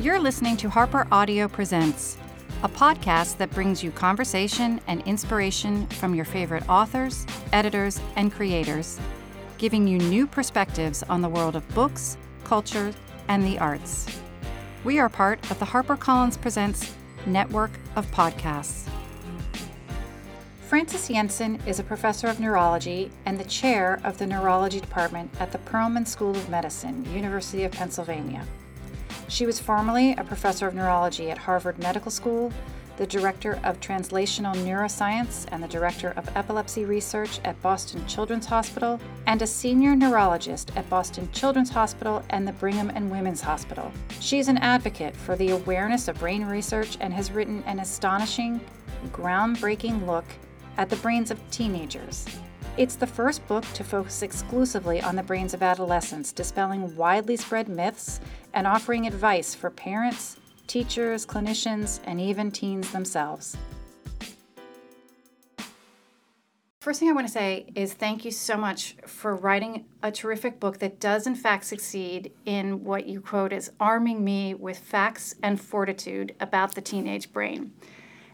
You're 0.00 0.18
listening 0.18 0.56
to 0.56 0.70
Harper 0.70 1.06
Audio 1.12 1.46
Presents, 1.46 2.16
a 2.62 2.70
podcast 2.70 3.36
that 3.36 3.50
brings 3.50 3.84
you 3.84 3.90
conversation 3.90 4.80
and 4.86 5.02
inspiration 5.02 5.86
from 5.88 6.14
your 6.14 6.24
favorite 6.24 6.66
authors, 6.70 7.26
editors, 7.52 8.00
and 8.16 8.32
creators, 8.32 8.98
giving 9.58 9.86
you 9.86 9.98
new 9.98 10.26
perspectives 10.26 11.02
on 11.02 11.20
the 11.20 11.28
world 11.28 11.54
of 11.54 11.68
books, 11.74 12.16
culture, 12.44 12.94
and 13.28 13.44
the 13.44 13.58
arts. 13.58 14.06
We 14.84 14.98
are 14.98 15.10
part 15.10 15.38
of 15.50 15.58
the 15.58 15.66
HarperCollins 15.66 16.40
Presents 16.40 16.94
network 17.26 17.72
of 17.94 18.06
podcasts. 18.06 18.88
Frances 20.62 21.08
Jensen 21.08 21.60
is 21.66 21.78
a 21.78 21.84
professor 21.84 22.28
of 22.28 22.40
neurology 22.40 23.10
and 23.26 23.38
the 23.38 23.44
chair 23.44 24.00
of 24.02 24.16
the 24.16 24.26
neurology 24.26 24.80
department 24.80 25.30
at 25.38 25.52
the 25.52 25.58
Perelman 25.58 26.08
School 26.08 26.30
of 26.30 26.48
Medicine, 26.48 27.04
University 27.12 27.64
of 27.64 27.72
Pennsylvania. 27.72 28.46
She 29.30 29.46
was 29.46 29.60
formerly 29.60 30.12
a 30.14 30.24
professor 30.24 30.66
of 30.66 30.74
neurology 30.74 31.30
at 31.30 31.38
Harvard 31.38 31.78
Medical 31.78 32.10
School, 32.10 32.52
the 32.96 33.06
director 33.06 33.60
of 33.62 33.78
translational 33.78 34.56
neuroscience 34.56 35.46
and 35.52 35.62
the 35.62 35.68
director 35.68 36.12
of 36.16 36.28
epilepsy 36.36 36.84
research 36.84 37.38
at 37.44 37.62
Boston 37.62 38.04
Children's 38.08 38.46
Hospital, 38.46 38.98
and 39.28 39.40
a 39.40 39.46
senior 39.46 39.94
neurologist 39.94 40.76
at 40.76 40.90
Boston 40.90 41.30
Children's 41.30 41.70
Hospital 41.70 42.24
and 42.30 42.46
the 42.46 42.52
Brigham 42.54 42.90
and 42.90 43.08
Women's 43.08 43.40
Hospital. 43.40 43.92
She 44.18 44.40
is 44.40 44.48
an 44.48 44.58
advocate 44.58 45.14
for 45.14 45.36
the 45.36 45.50
awareness 45.50 46.08
of 46.08 46.18
brain 46.18 46.44
research 46.44 46.98
and 47.00 47.14
has 47.14 47.30
written 47.30 47.62
an 47.66 47.78
astonishing, 47.78 48.60
groundbreaking 49.12 50.06
look 50.06 50.26
at 50.76 50.90
the 50.90 50.96
brains 50.96 51.30
of 51.30 51.38
teenagers. 51.52 52.26
It's 52.80 52.96
the 52.96 53.06
first 53.06 53.46
book 53.46 53.66
to 53.74 53.84
focus 53.84 54.22
exclusively 54.22 55.02
on 55.02 55.14
the 55.14 55.22
brains 55.22 55.52
of 55.52 55.62
adolescents, 55.62 56.32
dispelling 56.32 56.96
widely 56.96 57.36
spread 57.36 57.68
myths 57.68 58.22
and 58.54 58.66
offering 58.66 59.06
advice 59.06 59.54
for 59.54 59.68
parents, 59.68 60.38
teachers, 60.66 61.26
clinicians, 61.26 62.00
and 62.04 62.18
even 62.18 62.50
teens 62.50 62.90
themselves. 62.90 63.54
First 66.80 67.00
thing 67.00 67.10
I 67.10 67.12
want 67.12 67.26
to 67.26 67.32
say 67.34 67.66
is 67.74 67.92
thank 67.92 68.24
you 68.24 68.30
so 68.30 68.56
much 68.56 68.96
for 69.04 69.36
writing 69.36 69.84
a 70.02 70.10
terrific 70.10 70.58
book 70.58 70.78
that 70.78 70.98
does, 70.98 71.26
in 71.26 71.34
fact, 71.34 71.66
succeed 71.66 72.32
in 72.46 72.82
what 72.82 73.04
you 73.04 73.20
quote 73.20 73.52
as 73.52 73.72
arming 73.78 74.24
me 74.24 74.54
with 74.54 74.78
facts 74.78 75.34
and 75.42 75.60
fortitude 75.60 76.34
about 76.40 76.74
the 76.74 76.80
teenage 76.80 77.30
brain. 77.30 77.74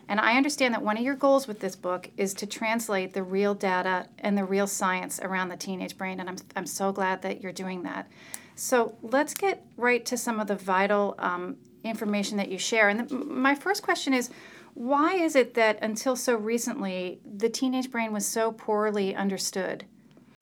And 0.09 0.21
I 0.21 0.37
understand 0.37 0.75
that 0.75 0.83
one 0.83 0.97
of 0.97 1.03
your 1.03 1.17
goals 1.17 1.49
with 1.49 1.61
this 1.61 1.75
book 1.75 2.11
is 2.17 2.33
to 2.35 2.47
translate 2.47 3.13
the 3.13 3.23
real 3.23 3.55
data 3.55 4.07
and 4.19 4.39
the 4.39 4.45
real 4.45 4.67
science 4.67 5.19
around 5.21 5.49
the 5.49 5.57
teenage 5.57 5.99
brain, 5.99 6.21
and 6.21 6.29
I'm, 6.29 6.37
I'm 6.55 6.67
so 6.67 6.93
glad 6.93 7.23
that 7.23 7.41
you're 7.41 7.53
doing 7.53 7.83
that. 7.83 8.09
So 8.55 8.97
let's 9.03 9.35
get 9.35 9.65
right 9.77 10.05
to 10.07 10.17
some 10.17 10.41
of 10.41 10.47
the 10.47 10.55
vital 10.55 11.15
um, 11.19 11.57
information 11.85 12.37
that 12.39 12.49
you 12.49 12.59
share. 12.59 12.89
And 12.89 13.09
the, 13.09 13.15
my 13.15 13.55
first 13.55 13.83
question 13.83 14.15
is 14.15 14.31
why 14.75 15.15
is 15.15 15.35
it 15.37 15.55
that 15.55 15.79
until 15.83 16.17
so 16.17 16.37
recently 16.37 17.21
the 17.25 17.49
teenage 17.49 17.91
brain 17.91 18.13
was 18.13 18.27
so 18.27 18.53
poorly 18.53 19.15
understood? 19.15 19.85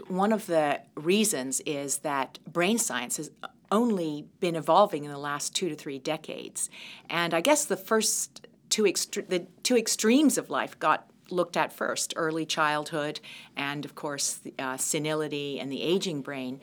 One 0.09 0.33
of 0.33 0.47
the 0.47 0.81
reasons 0.97 1.61
is 1.61 1.99
that 1.99 2.39
brain 2.47 2.79
science 2.79 3.17
has 3.17 3.31
only 3.71 4.27
been 4.41 4.57
evolving 4.57 5.05
in 5.05 5.11
the 5.11 5.19
last 5.19 5.55
two 5.55 5.69
to 5.69 5.75
three 5.75 5.99
decades. 5.99 6.69
And 7.09 7.33
I 7.33 7.41
guess 7.41 7.65
the 7.65 7.77
first 7.77 8.47
two 8.75 8.83
the 9.29 9.47
two 9.63 9.77
extremes 9.77 10.37
of 10.37 10.51
life 10.51 10.77
got 10.81 11.09
looked 11.31 11.57
at 11.57 11.73
first 11.73 12.13
early 12.17 12.45
childhood 12.45 13.21
and 13.57 13.85
of 13.85 13.95
course 13.95 14.41
uh, 14.59 14.77
senility 14.77 15.61
and 15.61 15.71
the 15.71 15.81
aging 15.81 16.21
brain. 16.21 16.61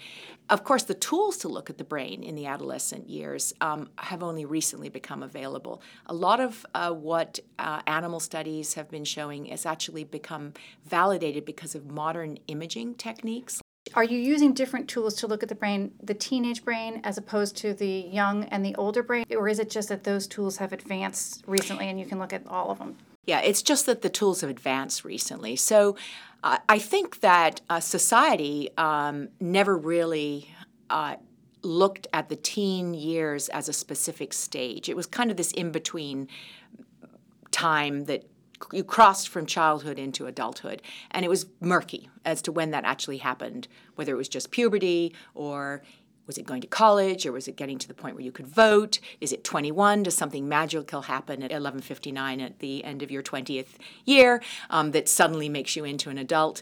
Of 0.50 0.66
course 0.66 0.84
the 0.84 0.94
tools 0.94 1.38
to 1.38 1.48
look 1.48 1.70
at 1.70 1.78
the 1.78 1.86
brain 1.86 2.22
in 2.22 2.36
the 2.36 2.48
adolescent 2.48 3.10
years 3.10 3.54
um, 3.62 3.90
have 3.98 4.22
only 4.22 4.44
recently 4.44 4.90
become 4.90 5.24
available. 5.24 5.82
A 6.06 6.14
lot 6.14 6.42
of 6.42 6.66
uh, 6.76 6.92
what 6.92 7.40
uh, 7.58 7.82
animal 7.88 8.20
studies 8.20 8.74
have 8.74 8.90
been 8.90 9.06
showing 9.06 9.46
has 9.46 9.66
actually 9.66 10.04
become 10.04 10.52
validated 10.86 11.46
because 11.46 11.76
of 11.76 11.90
modern 11.90 12.38
imaging 12.48 12.96
techniques 12.96 13.61
are 13.94 14.04
you 14.04 14.18
using 14.18 14.54
different 14.54 14.88
tools 14.88 15.16
to 15.16 15.28
look 15.28 15.44
at 15.44 15.50
the 15.50 15.56
brain, 15.56 15.92
the 16.02 16.14
teenage 16.14 16.64
brain, 16.64 17.02
as 17.04 17.18
opposed 17.18 17.58
to 17.58 17.74
the 17.74 17.88
young 17.88 18.46
and 18.46 18.64
the 18.64 18.76
older 18.76 19.04
brain? 19.04 19.26
Or 19.36 19.48
is 19.48 19.60
it 19.60 19.70
just 19.70 19.90
that 19.90 20.04
those 20.04 20.28
tools 20.28 20.58
have 20.58 20.72
advanced 20.72 21.44
recently 21.48 21.90
and 21.90 22.00
you 22.00 22.06
can 22.06 22.20
look 22.20 22.32
at 22.34 22.46
all 22.48 22.72
of 22.72 22.80
them? 22.80 22.98
Yeah, 23.26 23.42
it's 23.42 23.62
just 23.62 23.86
that 23.88 24.02
the 24.02 24.10
tools 24.10 24.42
have 24.42 24.50
advanced 24.50 25.04
recently. 25.04 25.56
So 25.56 25.96
uh, 26.44 26.58
I 26.70 26.80
think 26.80 27.20
that 27.20 27.62
uh, 27.70 27.80
society 27.80 28.70
um, 28.78 29.30
never 29.40 29.78
really. 29.78 30.50
Uh, 30.90 31.16
looked 31.64 32.08
at 32.12 32.28
the 32.28 32.36
teen 32.36 32.96
years 32.96 33.48
as 33.50 33.70
a 33.70 33.74
specific 33.74 34.34
stage. 34.34 34.90
It 34.90 34.96
was 34.96 35.06
kind 35.06 35.30
of 35.30 35.38
this 35.38 35.52
in 35.52 35.72
between 35.72 36.28
time 37.52 38.06
that 38.06 38.26
you 38.72 38.84
crossed 38.84 39.30
from 39.30 39.46
childhood 39.46 40.00
into 40.00 40.26
adulthood, 40.28 40.82
and 41.12 41.26
it 41.26 41.30
was 41.30 41.46
murky 41.60 42.10
as 42.26 42.42
to 42.44 42.52
when 42.52 42.72
that 42.72 42.86
actually 42.86 43.18
happened, 43.18 43.68
whether 43.96 44.14
it 44.14 44.18
was 44.18 44.30
just 44.30 44.52
puberty 44.52 45.14
or 45.34 45.82
was 46.28 46.38
it 46.38 46.46
going 46.46 46.62
to 46.62 46.68
college 46.68 47.26
or 47.26 47.32
was 47.32 47.48
it 47.48 47.56
getting 47.58 47.78
to 47.78 47.88
the 47.88 47.94
point 47.94 48.16
where 48.16 48.24
you 48.24 48.32
could 48.32 48.48
vote? 48.48 49.00
Is 49.20 49.34
it 49.34 49.44
21? 49.44 50.04
Does 50.04 50.16
something 50.16 50.48
magical 50.48 51.04
happen 51.04 51.44
at 51.44 51.52
11:59 51.52 52.42
at 52.42 52.60
the 52.60 52.84
end 52.84 53.02
of 53.02 53.12
your 53.12 53.24
20th 53.24 53.78
year 54.06 54.42
um, 54.70 54.92
that 54.92 55.10
suddenly 55.10 55.50
makes 55.50 55.76
you 55.76 55.84
into 55.84 56.10
an 56.10 56.18
adult? 56.18 56.62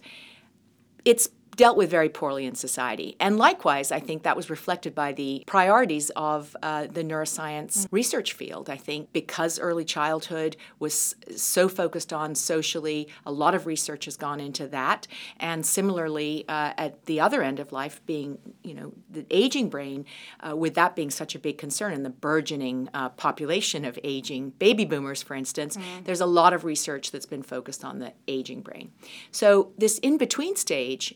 It's 1.06 1.30
dealt 1.60 1.76
with 1.76 1.92
very 1.92 2.08
poorly 2.08 2.46
in 2.46 2.56
society. 2.56 3.18
And 3.20 3.38
likewise, 3.38 3.92
I 3.92 4.00
think 4.00 4.24
that 4.24 4.38
was 4.38 4.50
reflected 4.50 4.96
by 4.96 5.12
the 5.12 5.44
priorities 5.46 6.10
of 6.12 6.56
uh, 6.64 6.88
the 6.88 7.04
neuroscience 7.04 7.80
mm. 7.80 7.88
research 7.92 8.32
field. 8.32 8.70
I 8.70 8.78
think 8.78 9.12
because 9.12 9.60
early 9.60 9.84
childhood 9.84 10.56
was 10.80 11.16
so 11.36 11.68
focused 11.68 12.14
on 12.14 12.34
socially, 12.34 13.10
a 13.26 13.32
lot 13.34 13.56
of 13.56 13.66
research 13.66 14.06
has 14.06 14.16
gone 14.16 14.40
into 14.40 14.70
that. 14.70 15.06
And 15.38 15.66
similarly, 15.66 16.46
uh, 16.48 16.72
at 16.78 17.06
the 17.08 17.20
other 17.20 17.44
end 17.44 17.60
of 17.60 17.74
life, 17.74 18.00
being, 18.06 18.38
you 18.64 18.74
know, 18.74 18.94
the 19.10 19.26
aging 19.30 19.68
brain, 19.68 20.06
uh, 20.40 20.56
with 20.56 20.76
that 20.76 20.96
being 20.96 21.10
such 21.10 21.36
a 21.36 21.40
big 21.40 21.58
concern 21.58 21.92
and 21.92 22.06
the 22.06 22.10
burgeoning 22.10 22.88
uh, 22.94 23.10
population 23.10 23.84
of 23.84 24.00
aging 24.02 24.52
baby 24.60 24.86
boomers, 24.86 25.22
for 25.22 25.36
instance, 25.36 25.76
mm. 25.76 26.06
there's 26.06 26.22
a 26.22 26.26
lot 26.26 26.54
of 26.54 26.64
research 26.64 27.12
that's 27.12 27.26
been 27.26 27.44
focused 27.44 27.84
on 27.84 28.00
the 28.00 28.14
aging 28.30 28.62
brain. 28.62 28.94
So, 29.32 29.74
this 29.78 29.98
in 29.98 30.18
between 30.18 30.56
stage 30.56 31.16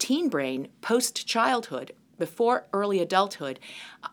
teen 0.00 0.28
brain 0.28 0.66
post 0.80 1.26
childhood 1.26 1.92
before 2.18 2.66
early 2.72 3.00
adulthood 3.00 3.60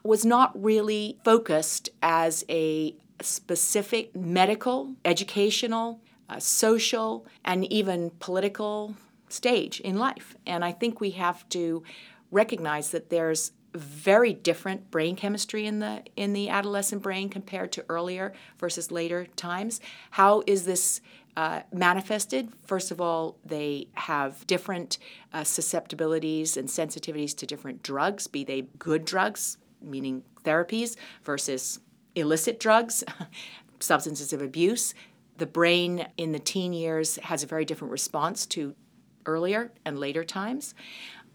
was 0.03 0.23
not 0.23 0.51
really 0.61 1.17
focused 1.23 1.89
as 2.01 2.45
a 2.49 2.95
specific 3.21 4.15
medical, 4.15 4.93
educational, 5.03 5.99
uh, 6.29 6.39
social, 6.39 7.25
and 7.43 7.65
even 7.71 8.11
political 8.19 8.95
stage 9.29 9.79
in 9.81 9.97
life. 9.97 10.35
And 10.45 10.63
I 10.63 10.71
think 10.71 11.01
we 11.01 11.11
have 11.11 11.47
to 11.49 11.83
recognize 12.31 12.91
that 12.91 13.09
there's 13.09 13.51
very 13.73 14.33
different 14.33 14.89
brain 14.89 15.15
chemistry 15.15 15.65
in 15.65 15.79
the 15.79 16.03
in 16.15 16.33
the 16.33 16.49
adolescent 16.49 17.01
brain 17.01 17.29
compared 17.29 17.71
to 17.73 17.85
earlier 17.89 18.33
versus 18.57 18.91
later 18.91 19.27
times. 19.35 19.79
How 20.11 20.43
is 20.47 20.65
this 20.65 21.01
uh, 21.37 21.61
manifested. 21.71 22.51
First 22.65 22.89
of 22.89 22.99
all, 22.99 23.37
they 23.45 23.89
have 23.93 24.47
different 24.47 24.97
uh, 25.31 25.43
susceptibilities 25.43 26.57
and 26.57 26.67
sensitivities 26.67 27.37
to 27.37 27.45
different 27.45 27.83
drugs, 27.83 28.25
be 28.25 28.43
they 28.43 28.63
good 28.79 29.05
drugs, 29.05 29.59
meaning 29.79 30.23
therapies, 30.43 30.95
versus 31.23 31.79
illicit 32.15 32.59
drugs, 32.59 33.03
substances 33.79 34.33
of 34.33 34.41
abuse. 34.41 34.95
The 35.37 35.45
brain 35.45 36.07
in 36.17 36.31
the 36.31 36.39
teen 36.39 36.73
years 36.73 37.17
has 37.17 37.43
a 37.43 37.47
very 37.47 37.65
different 37.65 37.91
response 37.91 38.47
to 38.47 38.73
earlier 39.27 39.71
and 39.85 39.99
later 39.99 40.23
times. 40.23 40.73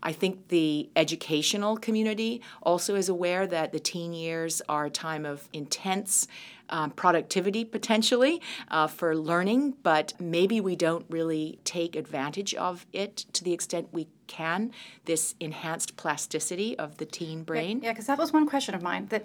I 0.03 0.13
think 0.13 0.49
the 0.49 0.91
educational 0.97 1.77
community 1.77 2.43
also 2.63 2.95
is 2.95 3.09
aware 3.09 3.47
that 3.47 3.73
the 3.73 3.81
teen 3.81 4.13
years 4.13 4.63
are 4.69 4.87
a 4.87 4.91
time 4.91 5.25
of 5.25 5.49
intense 5.53 6.27
um, 6.69 6.91
productivity 6.91 7.65
potentially 7.65 8.41
uh, 8.71 8.87
for 8.87 9.15
learning, 9.15 9.75
but 9.83 10.15
maybe 10.19 10.61
we 10.61 10.75
don't 10.75 11.05
really 11.09 11.59
take 11.65 11.95
advantage 11.95 12.55
of 12.55 12.87
it 12.93 13.17
to 13.35 13.45
the 13.45 13.53
extent 13.53 13.89
we 13.93 14.09
can, 14.27 14.73
this 15.05 15.35
enhanced 15.39 15.97
plasticity 15.97 16.77
of 16.79 16.97
the 16.97 17.05
teen 17.05 17.45
brain. 17.45 17.81
Yeah, 17.83 17.93
because 17.93 18.07
that 18.07 18.19
was 18.19 18.33
one 18.33 18.47
question 18.47 18.75
of 18.75 18.83
mine 18.83 19.07
that 19.11 19.25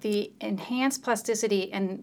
the 0.00 0.32
enhanced 0.40 1.02
plasticity 1.02 1.72
and 1.72 2.02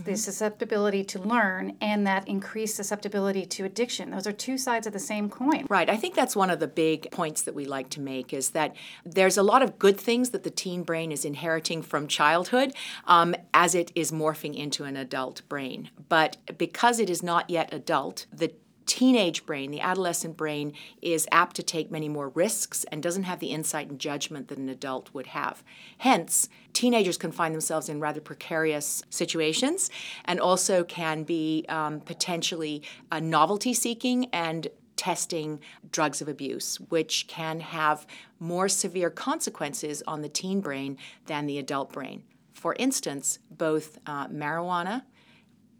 mm-hmm. 0.00 0.10
the 0.10 0.16
susceptibility 0.16 1.04
to 1.04 1.18
learn 1.18 1.76
and 1.80 2.06
that 2.06 2.26
increased 2.28 2.76
susceptibility 2.76 3.44
to 3.46 3.64
addiction. 3.64 4.10
Those 4.10 4.26
are 4.26 4.32
two 4.32 4.58
sides 4.58 4.86
of 4.86 4.92
the 4.92 4.98
same 4.98 5.28
coin. 5.28 5.66
Right. 5.68 5.88
I 5.88 5.96
think 5.96 6.14
that's 6.14 6.36
one 6.36 6.50
of 6.50 6.60
the 6.60 6.68
big 6.68 7.10
points 7.10 7.42
that 7.42 7.54
we 7.54 7.64
like 7.64 7.90
to 7.90 8.00
make 8.00 8.32
is 8.32 8.50
that 8.50 8.74
there's 9.04 9.36
a 9.36 9.42
lot 9.42 9.62
of 9.62 9.78
good 9.78 9.98
things 9.98 10.30
that 10.30 10.42
the 10.42 10.50
teen 10.50 10.82
brain 10.82 11.12
is 11.12 11.24
inheriting 11.24 11.82
from 11.82 12.06
childhood 12.06 12.72
um, 13.06 13.34
as 13.52 13.74
it 13.74 13.92
is 13.94 14.12
morphing 14.12 14.54
into 14.54 14.84
an 14.84 14.96
adult 14.96 15.42
brain. 15.48 15.90
But 16.08 16.36
because 16.58 16.98
it 16.98 17.10
is 17.10 17.22
not 17.22 17.50
yet 17.50 17.72
adult, 17.72 18.26
the 18.32 18.52
teenage 18.86 19.46
brain, 19.46 19.70
the 19.70 19.80
adolescent 19.80 20.36
brain, 20.36 20.72
is 21.00 21.26
apt 21.32 21.56
to 21.56 21.62
take 21.62 21.90
many 21.90 22.08
more 22.08 22.28
risks 22.30 22.84
and 22.84 23.02
doesn't 23.02 23.24
have 23.24 23.40
the 23.40 23.48
insight 23.48 23.88
and 23.88 23.98
judgment 23.98 24.48
that 24.48 24.58
an 24.58 24.68
adult 24.68 25.12
would 25.12 25.28
have. 25.28 25.62
Hence, 25.98 26.48
teenagers 26.72 27.16
can 27.16 27.32
find 27.32 27.54
themselves 27.54 27.88
in 27.88 28.00
rather 28.00 28.20
precarious 28.20 29.02
situations 29.10 29.90
and 30.24 30.40
also 30.40 30.84
can 30.84 31.22
be 31.22 31.64
um, 31.68 32.00
potentially 32.00 32.82
uh, 33.10 33.20
novelty 33.20 33.74
seeking 33.74 34.26
and 34.32 34.68
testing 34.96 35.58
drugs 35.90 36.20
of 36.20 36.28
abuse, 36.28 36.76
which 36.88 37.26
can 37.26 37.60
have 37.60 38.06
more 38.38 38.68
severe 38.68 39.10
consequences 39.10 40.02
on 40.06 40.22
the 40.22 40.28
teen 40.28 40.60
brain 40.60 40.96
than 41.26 41.46
the 41.46 41.58
adult 41.58 41.92
brain. 41.92 42.22
For 42.52 42.76
instance, 42.78 43.38
both 43.50 43.98
uh, 44.06 44.28
marijuana 44.28 45.02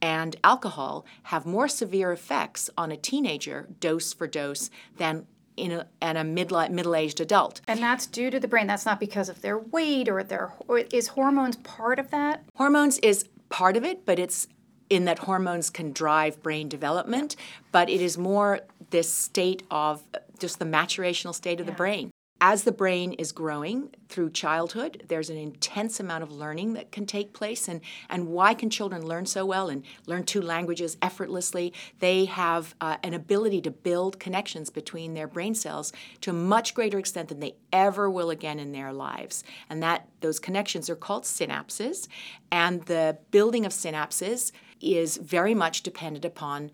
and 0.03 0.37
alcohol 0.43 1.07
have 1.25 1.47
more 1.47 1.69
severe 1.69 2.13
effects 2.13 2.69
on 2.77 2.91
a 2.91 2.97
teenager, 2.97 3.69
dose 3.81 4.13
for 4.13 4.27
dose, 4.27 4.69
than 4.99 5.27
in 5.57 5.71
a, 5.71 5.87
and 6.01 6.19
a 6.19 6.25
middle-aged 6.25 7.21
adult. 7.21 7.61
And 7.69 7.81
that's 7.81 8.07
due 8.07 8.31
to 8.31 8.41
the 8.41 8.49
brain. 8.49 8.67
That's 8.67 8.85
not 8.85 8.99
because 8.99 9.29
of 9.29 9.43
their 9.43 9.59
weight 9.59 10.09
or 10.09 10.23
their 10.23 10.53
or 10.67 10.79
is 10.79 11.09
hormones 11.09 11.57
part 11.57 11.99
of 11.99 12.11
that? 12.11 12.43
Hormones 12.57 12.99
is 12.99 13.29
part 13.49 13.77
of 13.77 13.85
it, 13.85 14.05
but 14.05 14.19
it's 14.19 14.49
in 14.91 15.05
that 15.05 15.21
hormones 15.21 15.71
can 15.71 15.93
drive 15.93 16.43
brain 16.43 16.69
development, 16.69 17.37
but 17.71 17.89
it 17.89 18.01
is 18.01 18.19
more 18.19 18.61
this 18.91 19.13
state 19.13 19.63
of 19.71 20.03
just 20.39 20.59
the 20.59 20.65
maturational 20.65 21.35
state 21.35 21.61
of 21.61 21.67
yeah. 21.67 21.73
the 21.73 21.77
brain 21.77 22.12
as 22.45 22.65
the 22.65 22.73
brain 22.73 23.13
is 23.13 23.31
growing 23.31 23.89
through 24.09 24.29
childhood, 24.29 25.05
there's 25.07 25.31
an 25.31 25.37
intense 25.37 26.01
amount 26.01 26.25
of 26.25 26.33
learning 26.33 26.73
that 26.73 26.91
can 26.91 27.07
take 27.07 27.33
place. 27.33 27.69
And, 27.69 27.81
and 28.11 28.27
why 28.27 28.53
can 28.53 28.69
children 28.69 29.07
learn 29.07 29.27
so 29.27 29.47
well 29.47 29.69
and 29.69 29.85
learn 30.07 30.25
two 30.25 30.43
languages 30.43 30.97
effortlessly? 31.01 31.73
They 32.01 32.25
have 32.25 32.75
uh, 32.81 32.97
an 33.05 33.15
ability 33.15 33.61
to 33.61 33.71
build 33.71 34.19
connections 34.19 34.71
between 34.71 35.15
their 35.15 35.29
brain 35.29 35.55
cells 35.55 35.93
to 36.23 36.31
a 36.31 36.35
much 36.35 36.75
greater 36.75 36.99
extent 36.99 37.29
than 37.29 37.39
they 37.39 37.55
ever 37.73 38.11
will 38.11 38.31
again 38.31 38.59
in 38.59 38.73
their 38.73 38.93
lives. 38.93 39.45
And 39.71 39.81
that 39.85 40.09
those 40.21 40.41
connections 40.41 40.91
are 40.91 40.97
called 40.97 41.23
synapses. 41.23 42.09
And 42.51 42.83
the 42.87 43.19
building 43.31 43.65
of 43.65 43.71
synapses 43.71 44.51
is 44.81 45.17
very 45.17 45.55
much 45.55 45.85
dependent 45.85 46.25
upon 46.25 46.73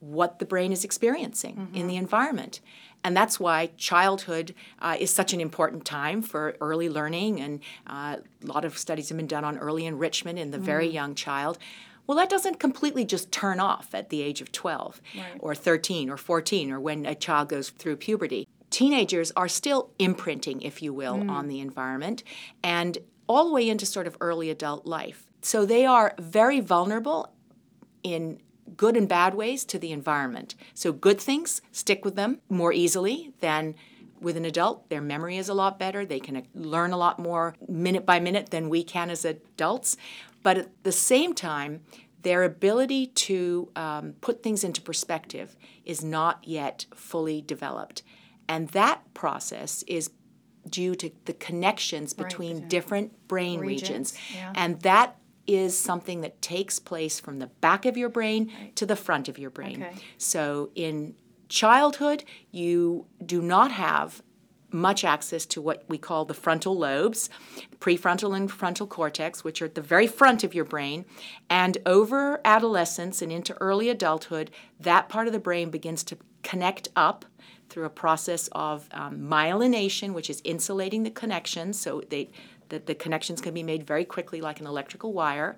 what 0.00 0.38
the 0.38 0.44
brain 0.44 0.72
is 0.72 0.84
experiencing 0.84 1.56
mm-hmm. 1.56 1.74
in 1.74 1.86
the 1.86 1.96
environment. 1.96 2.60
And 3.04 3.16
that's 3.16 3.38
why 3.38 3.70
childhood 3.76 4.54
uh, 4.80 4.96
is 4.98 5.10
such 5.10 5.32
an 5.32 5.40
important 5.40 5.84
time 5.84 6.20
for 6.20 6.56
early 6.60 6.88
learning, 6.88 7.40
and 7.40 7.60
uh, 7.86 8.16
a 8.42 8.46
lot 8.46 8.64
of 8.64 8.76
studies 8.76 9.08
have 9.08 9.16
been 9.16 9.28
done 9.28 9.44
on 9.44 9.56
early 9.58 9.86
enrichment 9.86 10.38
in 10.38 10.50
the 10.50 10.58
mm. 10.58 10.62
very 10.62 10.88
young 10.88 11.14
child. 11.14 11.58
Well, 12.06 12.16
that 12.16 12.30
doesn't 12.30 12.58
completely 12.58 13.04
just 13.04 13.30
turn 13.30 13.60
off 13.60 13.94
at 13.94 14.08
the 14.08 14.22
age 14.22 14.40
of 14.40 14.50
12 14.50 15.00
right. 15.14 15.24
or 15.40 15.54
13 15.54 16.08
or 16.08 16.16
14 16.16 16.72
or 16.72 16.80
when 16.80 17.04
a 17.04 17.14
child 17.14 17.50
goes 17.50 17.70
through 17.70 17.96
puberty. 17.96 18.48
Teenagers 18.70 19.30
are 19.36 19.48
still 19.48 19.90
imprinting, 19.98 20.62
if 20.62 20.82
you 20.82 20.92
will, 20.92 21.16
mm. 21.16 21.30
on 21.30 21.48
the 21.48 21.60
environment 21.60 22.24
and 22.62 22.98
all 23.28 23.46
the 23.46 23.52
way 23.52 23.68
into 23.68 23.84
sort 23.84 24.06
of 24.06 24.16
early 24.20 24.48
adult 24.48 24.86
life. 24.86 25.24
So 25.42 25.66
they 25.66 25.84
are 25.84 26.14
very 26.18 26.60
vulnerable 26.60 27.32
in 28.02 28.40
good 28.76 28.96
and 28.96 29.08
bad 29.08 29.34
ways 29.34 29.64
to 29.66 29.78
the 29.78 29.92
environment. 29.92 30.54
So, 30.74 30.92
good 30.92 31.20
things 31.20 31.60
stick 31.72 32.04
with 32.04 32.16
them 32.16 32.40
more 32.48 32.72
easily 32.72 33.32
than 33.40 33.74
with 34.20 34.36
an 34.36 34.44
adult. 34.44 34.88
Their 34.90 35.00
memory 35.00 35.36
is 35.36 35.48
a 35.48 35.54
lot 35.54 35.78
better. 35.78 36.04
They 36.04 36.20
can 36.20 36.46
learn 36.54 36.92
a 36.92 36.96
lot 36.96 37.18
more 37.18 37.54
minute 37.68 38.04
by 38.04 38.20
minute 38.20 38.50
than 38.50 38.68
we 38.68 38.82
can 38.82 39.10
as 39.10 39.24
adults. 39.24 39.96
But 40.42 40.58
at 40.58 40.84
the 40.84 40.92
same 40.92 41.34
time, 41.34 41.82
their 42.22 42.42
ability 42.42 43.06
to 43.06 43.70
um, 43.76 44.14
put 44.20 44.42
things 44.42 44.64
into 44.64 44.80
perspective 44.80 45.56
is 45.84 46.02
not 46.04 46.40
yet 46.46 46.86
fully 46.94 47.40
developed. 47.40 48.02
And 48.48 48.68
that 48.70 49.14
process 49.14 49.84
is 49.86 50.10
due 50.68 50.94
to 50.96 51.10
the 51.24 51.32
connections 51.34 52.12
between 52.12 52.60
right, 52.60 52.68
different 52.68 53.28
brain 53.28 53.60
regions. 53.60 54.14
regions. 54.14 54.18
Yeah. 54.34 54.52
And 54.54 54.80
that 54.82 55.16
is 55.48 55.76
something 55.76 56.20
that 56.20 56.40
takes 56.40 56.78
place 56.78 57.18
from 57.18 57.38
the 57.38 57.46
back 57.46 57.86
of 57.86 57.96
your 57.96 58.10
brain 58.10 58.52
right. 58.60 58.76
to 58.76 58.86
the 58.86 58.94
front 58.94 59.28
of 59.28 59.38
your 59.38 59.50
brain. 59.50 59.82
Okay. 59.82 59.96
So 60.18 60.70
in 60.74 61.14
childhood, 61.48 62.22
you 62.52 63.06
do 63.24 63.40
not 63.40 63.72
have 63.72 64.22
much 64.70 65.02
access 65.02 65.46
to 65.46 65.62
what 65.62 65.82
we 65.88 65.96
call 65.96 66.26
the 66.26 66.34
frontal 66.34 66.76
lobes, 66.76 67.30
prefrontal 67.80 68.36
and 68.36 68.52
frontal 68.52 68.86
cortex, 68.86 69.42
which 69.42 69.62
are 69.62 69.64
at 69.64 69.74
the 69.74 69.80
very 69.80 70.06
front 70.06 70.44
of 70.44 70.54
your 70.54 70.66
brain. 70.66 71.06
And 71.48 71.78
over 71.86 72.40
adolescence 72.44 73.22
and 73.22 73.32
into 73.32 73.54
early 73.62 73.88
adulthood, 73.88 74.50
that 74.78 75.08
part 75.08 75.26
of 75.26 75.32
the 75.32 75.38
brain 75.38 75.70
begins 75.70 76.04
to 76.04 76.18
connect 76.42 76.88
up 76.94 77.24
through 77.70 77.84
a 77.84 77.90
process 77.90 78.48
of 78.52 78.88
um, 78.92 79.18
myelination, 79.20 80.12
which 80.12 80.30
is 80.30 80.40
insulating 80.44 81.02
the 81.02 81.10
connections. 81.10 81.78
So 81.78 82.02
they 82.08 82.30
that 82.68 82.86
the 82.86 82.94
connections 82.94 83.40
can 83.40 83.54
be 83.54 83.62
made 83.62 83.86
very 83.86 84.04
quickly, 84.04 84.40
like 84.40 84.60
an 84.60 84.66
electrical 84.66 85.12
wire. 85.12 85.56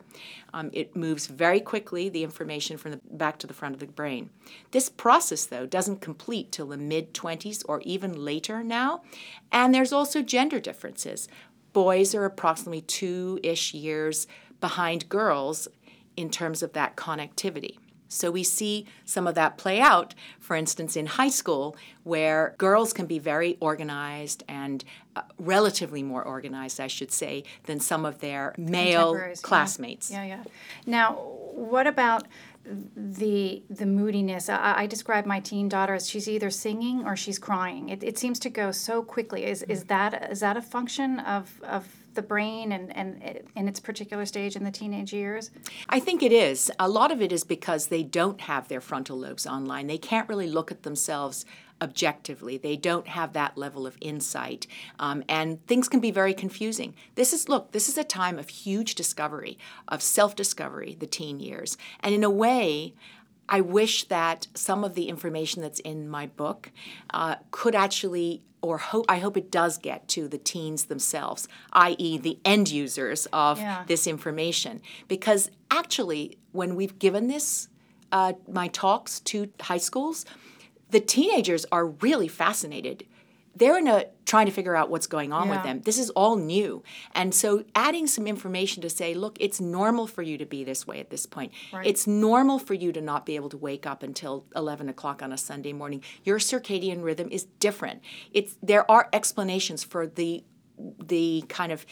Um, 0.52 0.70
it 0.72 0.96
moves 0.96 1.26
very 1.26 1.60
quickly 1.60 2.08
the 2.08 2.24
information 2.24 2.76
from 2.76 2.92
the 2.92 3.00
back 3.10 3.38
to 3.38 3.46
the 3.46 3.54
front 3.54 3.74
of 3.74 3.80
the 3.80 3.86
brain. 3.86 4.30
This 4.70 4.88
process, 4.88 5.46
though, 5.46 5.66
doesn't 5.66 6.00
complete 6.00 6.52
till 6.52 6.66
the 6.66 6.76
mid 6.76 7.14
20s 7.14 7.64
or 7.68 7.80
even 7.82 8.24
later 8.24 8.62
now. 8.62 9.02
And 9.50 9.74
there's 9.74 9.92
also 9.92 10.22
gender 10.22 10.60
differences. 10.60 11.28
Boys 11.72 12.14
are 12.14 12.24
approximately 12.24 12.82
two 12.82 13.38
ish 13.42 13.74
years 13.74 14.26
behind 14.60 15.08
girls 15.08 15.68
in 16.16 16.30
terms 16.30 16.62
of 16.62 16.72
that 16.72 16.96
connectivity. 16.96 17.78
So 18.10 18.30
we 18.30 18.42
see 18.42 18.86
some 19.04 19.26
of 19.28 19.36
that 19.36 19.56
play 19.56 19.80
out, 19.80 20.14
for 20.40 20.56
instance, 20.56 20.96
in 20.96 21.06
high 21.06 21.28
school, 21.28 21.76
where 22.02 22.56
girls 22.58 22.92
can 22.92 23.06
be 23.06 23.20
very 23.20 23.56
organized 23.60 24.42
and 24.48 24.84
uh, 25.14 25.22
relatively 25.38 26.02
more 26.02 26.22
organized, 26.22 26.80
I 26.80 26.88
should 26.88 27.12
say, 27.12 27.44
than 27.64 27.78
some 27.78 28.04
of 28.04 28.18
their 28.18 28.54
male 28.58 29.18
classmates. 29.42 30.10
Yeah. 30.10 30.24
yeah, 30.24 30.36
yeah. 30.36 30.44
Now, 30.86 31.12
what 31.14 31.86
about 31.86 32.26
the 32.64 33.62
the 33.70 33.86
moodiness? 33.86 34.48
I, 34.48 34.74
I, 34.78 34.86
describe 34.86 35.24
my 35.24 35.40
teen 35.40 35.68
daughter 35.68 35.94
as 35.94 36.08
she's 36.08 36.28
either 36.28 36.50
singing 36.50 37.04
or 37.06 37.16
she's 37.16 37.38
crying. 37.38 37.88
It, 37.88 38.02
it 38.02 38.18
seems 38.18 38.38
to 38.40 38.50
go 38.50 38.70
so 38.70 39.02
quickly. 39.02 39.44
Is 39.44 39.62
is 39.62 39.84
that 39.84 40.30
is 40.30 40.40
that 40.40 40.56
a 40.56 40.62
function 40.62 41.20
of 41.20 41.60
of 41.62 41.86
the 42.14 42.22
brain 42.22 42.72
and, 42.72 42.94
and 42.96 43.40
in 43.56 43.68
its 43.68 43.80
particular 43.80 44.26
stage 44.26 44.56
in 44.56 44.64
the 44.64 44.70
teenage 44.70 45.12
years? 45.12 45.50
I 45.88 46.00
think 46.00 46.22
it 46.22 46.32
is. 46.32 46.70
A 46.78 46.88
lot 46.88 47.12
of 47.12 47.22
it 47.22 47.32
is 47.32 47.44
because 47.44 47.86
they 47.86 48.02
don't 48.02 48.40
have 48.42 48.68
their 48.68 48.80
frontal 48.80 49.18
lobes 49.18 49.46
online. 49.46 49.86
They 49.86 49.98
can't 49.98 50.28
really 50.28 50.48
look 50.48 50.70
at 50.70 50.82
themselves 50.82 51.44
objectively. 51.82 52.58
They 52.58 52.76
don't 52.76 53.08
have 53.08 53.32
that 53.32 53.56
level 53.56 53.86
of 53.86 53.96
insight. 54.00 54.66
Um, 54.98 55.24
and 55.28 55.64
things 55.66 55.88
can 55.88 56.00
be 56.00 56.10
very 56.10 56.34
confusing. 56.34 56.94
This 57.14 57.32
is, 57.32 57.48
look, 57.48 57.72
this 57.72 57.88
is 57.88 57.96
a 57.96 58.04
time 58.04 58.38
of 58.38 58.48
huge 58.48 58.94
discovery, 58.94 59.58
of 59.88 60.02
self 60.02 60.36
discovery, 60.36 60.96
the 60.98 61.06
teen 61.06 61.40
years. 61.40 61.76
And 62.00 62.14
in 62.14 62.24
a 62.24 62.30
way, 62.30 62.94
I 63.48 63.60
wish 63.60 64.04
that 64.04 64.46
some 64.54 64.84
of 64.84 64.94
the 64.94 65.08
information 65.08 65.60
that's 65.60 65.80
in 65.80 66.08
my 66.08 66.26
book 66.26 66.70
uh, 67.12 67.36
could 67.50 67.74
actually, 67.74 68.42
or 68.62 68.78
hope, 68.78 69.06
I 69.08 69.18
hope 69.18 69.36
it 69.36 69.50
does 69.50 69.78
get 69.78 70.08
to 70.08 70.28
the 70.28 70.38
teens 70.38 70.84
themselves, 70.84 71.48
i.e., 71.72 72.18
the 72.18 72.38
end 72.44 72.70
users 72.70 73.26
of 73.32 73.58
yeah. 73.58 73.84
this 73.86 74.06
information. 74.06 74.82
Because 75.08 75.50
actually, 75.70 76.38
when 76.52 76.74
we've 76.74 76.98
given 76.98 77.28
this, 77.28 77.68
uh, 78.12 78.34
my 78.48 78.68
talks 78.68 79.20
to 79.20 79.50
high 79.60 79.78
schools, 79.78 80.24
the 80.90 81.00
teenagers 81.00 81.64
are 81.70 81.86
really 81.86 82.28
fascinated 82.28 83.06
they're 83.54 83.78
in 83.78 83.88
a 83.88 84.06
trying 84.24 84.46
to 84.46 84.52
figure 84.52 84.76
out 84.76 84.90
what's 84.90 85.08
going 85.08 85.32
on 85.32 85.48
yeah. 85.48 85.56
with 85.56 85.64
them. 85.64 85.80
This 85.80 85.98
is 85.98 86.10
all 86.10 86.36
new. 86.36 86.84
And 87.14 87.34
so 87.34 87.64
adding 87.74 88.06
some 88.06 88.26
information 88.26 88.80
to 88.82 88.90
say, 88.90 89.12
look, 89.12 89.36
it's 89.40 89.60
normal 89.60 90.06
for 90.06 90.22
you 90.22 90.38
to 90.38 90.46
be 90.46 90.62
this 90.62 90.86
way 90.86 91.00
at 91.00 91.10
this 91.10 91.26
point. 91.26 91.52
Right. 91.72 91.86
It's 91.86 92.06
normal 92.06 92.60
for 92.60 92.74
you 92.74 92.92
to 92.92 93.00
not 93.00 93.26
be 93.26 93.34
able 93.34 93.48
to 93.48 93.58
wake 93.58 93.86
up 93.86 94.02
until 94.04 94.46
11 94.54 94.88
o'clock 94.88 95.20
on 95.20 95.32
a 95.32 95.36
Sunday 95.36 95.72
morning. 95.72 96.02
Your 96.22 96.38
circadian 96.38 97.02
rhythm 97.02 97.28
is 97.30 97.44
different. 97.58 98.02
It's, 98.32 98.56
there 98.62 98.88
are 98.90 99.08
explanations 99.12 99.82
for 99.82 100.06
the 100.06 100.44
the 100.98 101.44
kind 101.48 101.72
of 101.72 101.84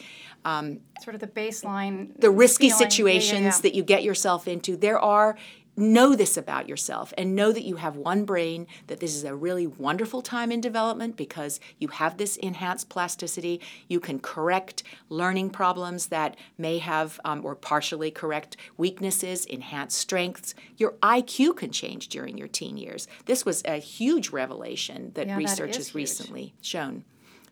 um, 0.45 0.79
sort 1.03 1.13
of 1.13 1.21
the 1.21 1.27
baseline 1.27 2.19
the 2.19 2.31
risky 2.31 2.69
feeling. 2.69 2.89
situations 2.89 3.41
yeah, 3.41 3.45
yeah, 3.45 3.61
that 3.61 3.75
you 3.75 3.83
get 3.83 4.03
yourself 4.03 4.47
into 4.47 4.75
there 4.75 4.99
are 4.99 5.37
know 5.79 6.15
this 6.15 6.37
about 6.37 6.67
yourself 6.67 7.13
and 7.17 7.35
know 7.35 7.51
that 7.51 7.63
you 7.63 7.77
have 7.77 7.95
one 7.95 8.25
brain, 8.25 8.67
that 8.87 8.99
this 8.99 9.15
is 9.15 9.23
a 9.23 9.35
really 9.35 9.67
wonderful 9.67 10.21
time 10.21 10.51
in 10.51 10.61
development 10.61 11.15
because 11.15 11.59
you 11.77 11.87
have 11.89 12.17
this 12.17 12.37
enhanced 12.37 12.89
plasticity. 12.89 13.61
You 13.87 13.99
can 13.99 14.19
correct 14.19 14.83
learning 15.09 15.49
problems 15.51 16.07
that 16.07 16.37
may 16.57 16.77
have, 16.79 17.19
um, 17.25 17.45
or 17.45 17.55
partially 17.55 18.11
correct 18.11 18.57
weaknesses, 18.77 19.45
enhance 19.47 19.95
strengths. 19.95 20.53
Your 20.77 20.91
IQ 21.03 21.57
can 21.57 21.71
change 21.71 22.09
during 22.09 22.37
your 22.37 22.47
teen 22.47 22.77
years. 22.77 23.07
This 23.25 23.45
was 23.45 23.61
a 23.65 23.77
huge 23.77 24.29
revelation 24.29 25.11
that 25.15 25.27
yeah, 25.27 25.37
research 25.37 25.75
has 25.75 25.87
huge. 25.87 25.95
recently 25.95 26.53
shown. 26.61 27.03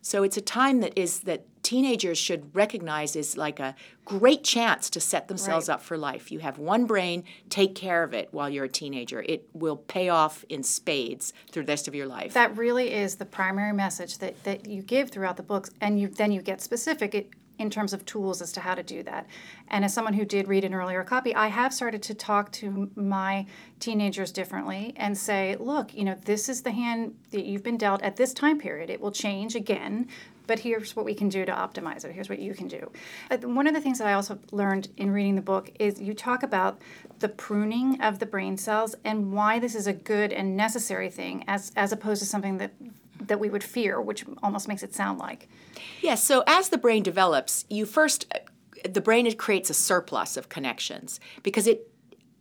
So 0.02 0.22
it's 0.22 0.36
a 0.36 0.42
time 0.42 0.80
that 0.80 0.96
is 0.96 1.20
that 1.20 1.44
teenagers 1.68 2.16
should 2.16 2.54
recognize 2.56 3.14
is 3.14 3.36
like 3.36 3.60
a 3.60 3.74
great 4.06 4.42
chance 4.42 4.88
to 4.88 4.98
set 4.98 5.28
themselves 5.28 5.68
Right. 5.68 5.74
up 5.74 5.82
for 5.82 5.98
life. 5.98 6.32
You 6.32 6.38
have 6.38 6.58
one 6.58 6.86
brain, 6.86 7.24
take 7.50 7.74
care 7.74 8.02
of 8.02 8.14
it 8.14 8.30
while 8.32 8.48
you're 8.48 8.64
a 8.64 8.70
teenager. 8.70 9.22
It 9.28 9.50
will 9.52 9.76
pay 9.76 10.08
off 10.08 10.46
in 10.48 10.62
spades 10.62 11.34
through 11.50 11.64
the 11.64 11.72
rest 11.72 11.86
of 11.86 11.94
your 11.94 12.06
life. 12.06 12.32
That 12.32 12.56
really 12.56 12.90
is 12.94 13.16
the 13.16 13.26
primary 13.26 13.74
message 13.74 14.16
that, 14.16 14.42
that 14.44 14.66
you 14.66 14.80
give 14.80 15.10
throughout 15.10 15.36
the 15.36 15.42
books, 15.42 15.68
and 15.82 16.00
you 16.00 16.08
then 16.08 16.32
you 16.32 16.40
get 16.40 16.62
specific 16.62 17.14
it, 17.14 17.28
in 17.58 17.68
terms 17.68 17.92
of 17.92 18.06
tools 18.06 18.40
as 18.40 18.50
to 18.52 18.60
how 18.60 18.74
to 18.74 18.82
do 18.82 19.02
that. 19.02 19.26
And 19.66 19.84
as 19.84 19.92
someone 19.92 20.14
who 20.14 20.24
did 20.24 20.48
read 20.48 20.64
an 20.64 20.72
earlier 20.72 21.04
copy, 21.04 21.34
I 21.34 21.48
have 21.48 21.74
started 21.74 22.02
to 22.04 22.14
talk 22.14 22.50
to 22.52 22.90
my 22.94 23.44
teenagers 23.78 24.32
differently 24.32 24.94
and 24.96 25.18
say, 25.18 25.54
look, 25.60 25.92
you 25.92 26.04
know, 26.04 26.14
this 26.24 26.48
is 26.48 26.62
the 26.62 26.70
hand 26.70 27.14
that 27.32 27.44
you've 27.44 27.64
been 27.64 27.76
dealt 27.76 28.00
at 28.02 28.16
this 28.16 28.32
time 28.32 28.58
period. 28.58 28.88
It 28.88 29.02
will 29.02 29.12
change 29.12 29.54
again. 29.54 30.06
But 30.48 30.60
here's 30.60 30.96
what 30.96 31.04
we 31.04 31.14
can 31.14 31.28
do 31.28 31.44
to 31.44 31.52
optimize 31.52 32.04
it. 32.04 32.12
Here's 32.12 32.28
what 32.28 32.40
you 32.40 32.54
can 32.54 32.66
do. 32.66 32.90
Uh, 33.30 33.36
One 33.36 33.68
of 33.68 33.74
the 33.74 33.80
things 33.80 33.98
that 33.98 34.08
I 34.08 34.14
also 34.14 34.38
learned 34.50 34.88
in 34.96 35.12
reading 35.12 35.36
the 35.36 35.42
book 35.42 35.70
is 35.78 36.00
you 36.00 36.14
talk 36.14 36.42
about 36.42 36.80
the 37.20 37.28
pruning 37.28 38.00
of 38.00 38.18
the 38.18 38.26
brain 38.26 38.56
cells 38.56 38.96
and 39.04 39.30
why 39.32 39.58
this 39.58 39.74
is 39.74 39.86
a 39.86 39.92
good 39.92 40.32
and 40.32 40.56
necessary 40.56 41.10
thing, 41.10 41.44
as 41.46 41.70
as 41.76 41.92
opposed 41.92 42.20
to 42.22 42.26
something 42.26 42.56
that 42.58 42.72
that 43.26 43.38
we 43.38 43.50
would 43.50 43.62
fear, 43.62 44.00
which 44.00 44.24
almost 44.42 44.68
makes 44.68 44.82
it 44.82 44.94
sound 44.94 45.18
like. 45.18 45.48
Yes, 46.00 46.24
so 46.24 46.42
as 46.46 46.70
the 46.70 46.78
brain 46.78 47.02
develops, 47.02 47.66
you 47.68 47.84
first, 47.84 48.32
the 48.88 49.00
brain 49.02 49.26
it 49.26 49.36
creates 49.36 49.68
a 49.68 49.74
surplus 49.74 50.36
of 50.36 50.48
connections 50.48 51.20
because 51.42 51.66
it, 51.66 51.90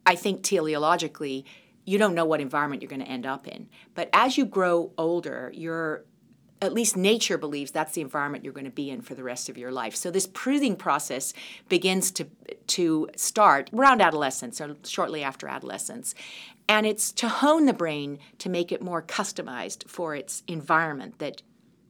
I 0.05 0.15
think 0.15 0.43
teleologically, 0.43 1.43
you 1.83 1.97
don't 1.97 2.13
know 2.13 2.25
what 2.25 2.39
environment 2.39 2.81
you're 2.81 2.89
going 2.89 3.01
to 3.01 3.07
end 3.07 3.25
up 3.25 3.47
in. 3.47 3.67
But 3.95 4.09
as 4.13 4.37
you 4.37 4.45
grow 4.45 4.91
older, 4.97 5.51
you're 5.53 6.05
at 6.61 6.73
least 6.73 6.97
nature 6.97 7.37
believes 7.37 7.71
that's 7.71 7.93
the 7.93 8.01
environment 8.01 8.43
you're 8.43 8.53
going 8.53 8.65
to 8.65 8.71
be 8.71 8.89
in 8.89 9.01
for 9.01 9.13
the 9.13 9.23
rest 9.23 9.49
of 9.49 9.57
your 9.57 9.71
life. 9.71 9.95
So 9.95 10.09
this 10.09 10.27
pruning 10.27 10.75
process 10.75 11.33
begins 11.69 12.11
to 12.11 12.27
to 12.67 13.09
start 13.15 13.69
around 13.73 14.01
adolescence 14.01 14.59
or 14.59 14.75
shortly 14.83 15.23
after 15.23 15.47
adolescence. 15.47 16.15
And 16.67 16.85
it's 16.85 17.11
to 17.13 17.29
hone 17.29 17.65
the 17.65 17.73
brain 17.73 18.19
to 18.39 18.49
make 18.49 18.71
it 18.71 18.81
more 18.81 19.01
customized 19.01 19.87
for 19.87 20.15
its 20.15 20.43
environment 20.47 21.19
that 21.19 21.41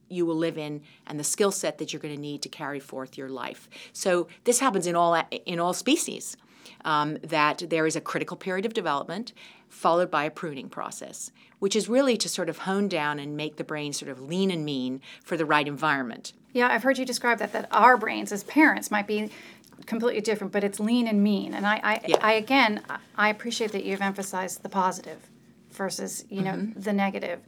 you 0.09 0.25
will 0.25 0.35
live 0.35 0.57
in 0.57 0.81
and 1.05 1.19
the 1.19 1.23
skill 1.23 1.51
set 1.51 1.77
that 1.79 1.91
you're 1.91 1.99
going 1.99 2.15
to 2.15 2.21
need 2.21 2.41
to 2.43 2.49
carry 2.49 2.79
forth 2.79 3.17
your 3.17 3.29
life. 3.29 3.69
So 3.91 4.27
this 4.43 4.59
happens 4.59 4.87
in 4.87 4.95
all 4.95 5.21
in 5.45 5.59
all 5.59 5.73
species. 5.73 6.37
Um, 6.83 7.17
that 7.23 7.63
there 7.69 7.87
is 7.87 7.95
a 7.95 8.01
critical 8.01 8.35
period 8.35 8.65
of 8.65 8.73
development 8.73 9.31
followed 9.69 10.09
by 10.09 10.23
a 10.23 10.31
pruning 10.31 10.69
process, 10.69 11.31
which 11.59 11.75
is 11.75 11.89
really 11.89 12.17
to 12.17 12.29
sort 12.29 12.49
of 12.49 12.59
hone 12.59 12.87
down 12.87 13.19
and 13.19 13.37
make 13.37 13.57
the 13.57 13.63
brain 13.63 13.93
sort 13.93 14.09
of 14.09 14.21
lean 14.21 14.51
and 14.51 14.65
mean 14.65 15.01
for 15.23 15.37
the 15.37 15.45
right 15.45 15.67
environment. 15.67 16.33
Yeah, 16.53 16.69
I've 16.69 16.83
heard 16.83 16.97
you 16.97 17.05
describe 17.05 17.39
that 17.39 17.53
that 17.53 17.67
our 17.71 17.97
brains 17.97 18.31
as 18.31 18.43
parents 18.43 18.89
might 18.89 19.07
be 19.07 19.29
completely 19.85 20.21
different, 20.21 20.53
but 20.53 20.63
it's 20.63 20.79
lean 20.79 21.07
and 21.07 21.23
mean. 21.23 21.53
And 21.53 21.65
I, 21.65 21.79
I, 21.83 22.01
Yeah. 22.07 22.17
I 22.21 22.33
again, 22.33 22.81
I- 23.15 23.29
appreciate 23.29 23.71
that 23.73 23.85
you've 23.85 24.01
emphasized 24.01 24.63
the 24.63 24.69
positive 24.69 25.29
versus 25.71 26.25
you 26.29 26.41
know 26.41 26.53
mm-hmm. 26.53 26.79
the 26.79 26.93
negative. 26.93 27.39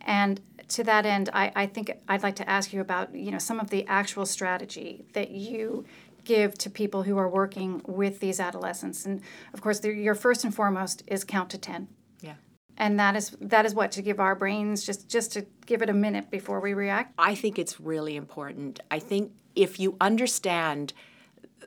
And 0.00 0.40
to 0.68 0.84
that 0.84 1.06
end, 1.06 1.30
I, 1.32 1.52
I 1.54 1.66
think 1.66 1.92
I'd 2.08 2.22
like 2.22 2.36
to 2.36 2.48
ask 2.48 2.72
you 2.72 2.80
about 2.80 3.14
you 3.14 3.30
know 3.30 3.38
some 3.38 3.60
of 3.60 3.70
the 3.70 3.86
actual 3.86 4.26
strategy 4.26 5.04
that 5.12 5.30
you 5.30 5.84
give 6.26 6.58
to 6.58 6.68
people 6.68 7.04
who 7.04 7.16
are 7.16 7.28
working 7.28 7.80
with 7.86 8.20
these 8.20 8.38
adolescents. 8.38 9.06
And 9.06 9.22
of 9.54 9.62
course, 9.62 9.80
the- 9.80 9.92
your 9.92 10.14
first 10.14 10.44
and 10.44 10.54
foremost 10.54 11.02
is 11.06 11.24
count 11.24 11.48
to 11.50 11.58
ten. 11.58 11.88
Yeah. 12.20 12.34
And 12.76 12.98
that 13.00 13.16
is 13.16 13.36
that 13.40 13.64
is 13.64 13.74
what 13.74 13.90
to 13.92 14.02
give 14.02 14.20
our 14.20 14.34
brains 14.34 14.84
just 14.84 15.08
just 15.08 15.32
to 15.32 15.46
give 15.64 15.80
it 15.80 15.88
a 15.88 15.94
minute 15.94 16.30
before 16.30 16.60
we 16.60 16.74
react. 16.74 17.14
I 17.16 17.34
think 17.34 17.58
it's 17.58 17.80
really 17.80 18.16
important. 18.16 18.80
I 18.90 18.98
think 18.98 19.32
if 19.54 19.80
you 19.80 19.96
understand 20.00 20.92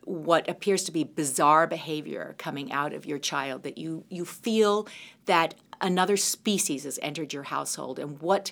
what 0.04 0.48
appears 0.50 0.84
to 0.84 0.92
be 0.92 1.04
bizarre 1.04 1.68
behavior 1.68 2.36
coming 2.38 2.72
out 2.72 2.94
of 2.94 3.06
your 3.06 3.20
child, 3.20 3.63
that 3.63 3.78
you, 3.78 4.04
you 4.10 4.25
feel 4.25 4.88
that 5.25 5.56
another 5.82 6.18
species 6.18 6.84
has 6.84 7.00
entered 7.01 7.34
your 7.34 7.44
household, 7.44 8.00
and 8.00 8.20
what 8.22 8.51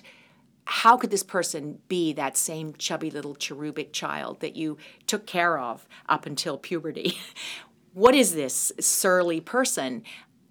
how 0.70 0.98
could 0.98 1.10
this 1.10 1.22
person 1.22 1.78
be 1.88 2.12
that 2.12 2.36
same 2.36 2.74
chubby 2.74 3.10
little 3.10 3.34
cherubic 3.34 3.90
child 3.92 4.40
that 4.40 4.54
you 4.54 4.76
took 5.06 5.26
care 5.26 5.58
of 5.58 5.88
up 6.08 6.26
until 6.26 6.58
puberty? 6.58 7.18
what 7.94 8.14
is 8.14 8.34
this 8.34 8.70
surly 8.78 9.40
person? 9.40 10.02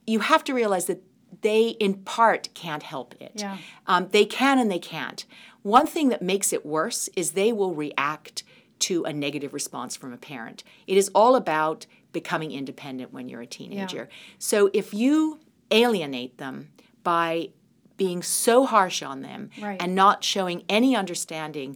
You 0.08 0.20
have 0.22 0.44
to 0.46 0.54
realize 0.54 0.86
that 0.86 1.04
they, 1.42 1.70
in 1.70 1.96
part, 1.96 2.50
can't 2.56 2.82
help 2.82 3.14
it. 3.20 3.34
Yeah. 3.36 3.58
Um, 3.86 4.08
they 4.12 4.26
can 4.26 4.58
and 4.58 4.72
they 4.72 4.80
can't. 4.80 5.24
One 5.62 5.86
thing 5.86 6.10
that 6.10 6.22
makes 6.24 6.52
it 6.52 6.66
worse 6.66 7.10
is 7.16 7.32
they 7.32 7.54
will 7.54 7.76
react 7.76 8.44
to 8.80 9.04
a 9.04 9.14
negative 9.14 9.54
response 9.54 9.96
from 9.96 10.14
a 10.14 10.18
parent. 10.18 10.64
It 10.88 10.98
is 10.98 11.12
all 11.14 11.36
about 11.36 11.86
becoming 12.12 12.52
independent 12.52 13.14
when 13.14 13.30
you're 13.30 13.42
a 13.42 13.48
teenager. 13.48 14.10
So 14.40 14.72
if 14.74 14.94
you 14.94 15.40
alienate 15.70 16.38
them 16.38 16.70
by 17.04 17.50
being 17.98 18.22
so 18.24 18.66
harsh 18.66 19.02
on 19.04 19.22
them 19.22 19.50
Right. 19.62 19.82
and 19.82 19.96
not 19.96 20.24
showing 20.24 20.64
any 20.70 20.96
understanding, 20.96 21.76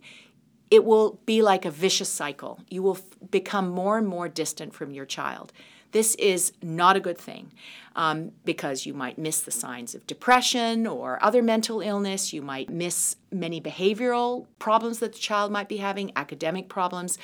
it 0.70 0.86
will 0.86 1.20
be 1.26 1.42
like 1.42 1.66
a 1.66 1.72
vicious 1.72 2.10
cycle. 2.10 2.60
You 2.70 2.84
will 2.84 2.98
f- 2.98 3.30
become 3.32 3.70
more 3.70 3.98
and 3.98 4.08
more 4.08 4.30
distant 4.30 4.74
from 4.74 4.92
your 4.92 5.06
child. 5.06 5.52
This 5.92 6.16
is 6.16 6.54
not 6.62 6.96
a 6.96 7.02
good 7.02 7.18
thing 7.18 7.52
um, 7.98 8.32
because 8.46 8.86
you 8.86 8.94
might 8.94 9.18
miss 9.18 9.42
the 9.42 9.52
signs 9.52 9.94
of 9.94 10.08
depression 10.08 10.88
or 10.88 11.22
other 11.22 11.42
mental 11.42 11.82
illness. 11.82 12.32
You 12.32 12.42
might 12.42 12.70
miss 12.70 13.18
many 13.32 13.60
behavioral 13.60 14.46
problems 14.60 15.00
that 15.00 15.12
the 15.12 15.20
child 15.20 15.52
might 15.52 15.68
be 15.68 15.78
having, 15.78 16.14
academic 16.16 16.70
problems, 16.70 17.18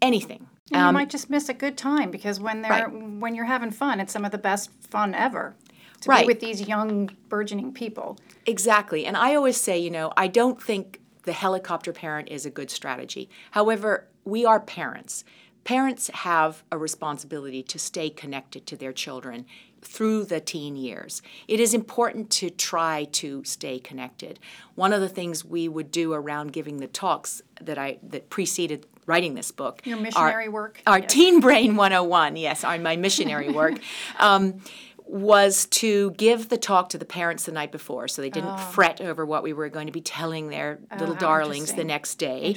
anything. 0.00 0.46
And 0.70 0.86
you 0.86 0.92
might 0.92 1.10
just 1.10 1.30
miss 1.30 1.48
a 1.48 1.54
good 1.54 1.76
time 1.78 2.10
because 2.10 2.38
when 2.38 2.62
they're 2.62 2.86
Um, 2.86 2.92
Right. 3.12 3.20
when 3.22 3.34
you're 3.34 3.46
having 3.46 3.70
fun, 3.70 4.00
it's 4.00 4.12
some 4.12 4.24
of 4.24 4.30
the 4.30 4.38
best 4.38 4.70
fun 4.88 5.14
ever. 5.14 5.56
To 6.02 6.08
Right. 6.08 6.22
be 6.22 6.26
with 6.32 6.40
these 6.40 6.62
young 6.62 7.10
burgeoning 7.28 7.72
people. 7.72 8.18
Exactly. 8.46 9.04
And 9.04 9.16
I 9.16 9.34
always 9.34 9.56
say, 9.56 9.78
you 9.78 9.90
know, 9.90 10.12
I 10.16 10.28
don't 10.28 10.62
think 10.62 11.00
the 11.24 11.32
helicopter 11.32 11.92
parent 11.92 12.28
is 12.28 12.46
a 12.46 12.50
good 12.50 12.70
strategy. 12.70 13.28
However, 13.50 14.06
we 14.24 14.44
are 14.44 14.60
parents. 14.60 15.24
Parents 15.64 16.08
have 16.14 16.62
a 16.72 16.78
responsibility 16.78 17.62
to 17.64 17.78
stay 17.78 18.08
connected 18.10 18.66
to 18.68 18.76
their 18.76 18.92
children 18.92 19.44
through 19.82 20.24
the 20.24 20.40
teen 20.40 20.76
years. 20.76 21.20
It 21.46 21.60
is 21.60 21.74
important 21.74 22.30
to 22.30 22.48
try 22.50 23.04
to 23.12 23.44
stay 23.44 23.78
connected. 23.78 24.38
One 24.76 24.92
of 24.92 25.00
the 25.00 25.08
things 25.08 25.44
we 25.44 25.68
would 25.68 25.90
do 25.90 26.12
around 26.14 26.52
giving 26.52 26.78
the 26.78 26.86
talks 26.86 27.42
that 27.60 27.76
I 27.78 27.98
that 28.02 28.30
preceded 28.30 28.86
writing 29.06 29.34
this 29.34 29.50
book 29.50 29.80
Your 29.84 29.98
missionary 29.98 30.48
work? 30.48 30.82
Our 30.86 30.98
Yes. 31.00 31.12
Teen 31.12 31.40
Brain 31.40 31.76
101, 31.76 32.36
yes, 32.36 32.62
on 32.64 32.82
my 32.82 32.96
missionary 32.96 33.50
work. 33.50 33.78
Um, 34.18 34.60
was 35.10 35.66
to 35.66 36.10
give 36.12 36.48
the 36.50 36.58
talk 36.58 36.90
to 36.90 36.98
the 36.98 37.04
parents 37.04 37.44
the 37.44 37.52
night 37.52 37.72
before 37.72 38.08
so 38.08 38.20
they 38.20 38.30
didn't 38.30 38.58
fret 38.60 39.00
over 39.00 39.24
what 39.24 39.42
we 39.42 39.52
were 39.52 39.68
going 39.68 39.86
to 39.86 39.92
be 39.92 40.00
telling 40.02 40.48
their 40.48 40.78
little 40.92 41.10
Oh. 41.10 41.14
how 41.14 41.20
darlings 41.20 41.72
the 41.72 41.84
next 41.84 42.16
day. 42.16 42.56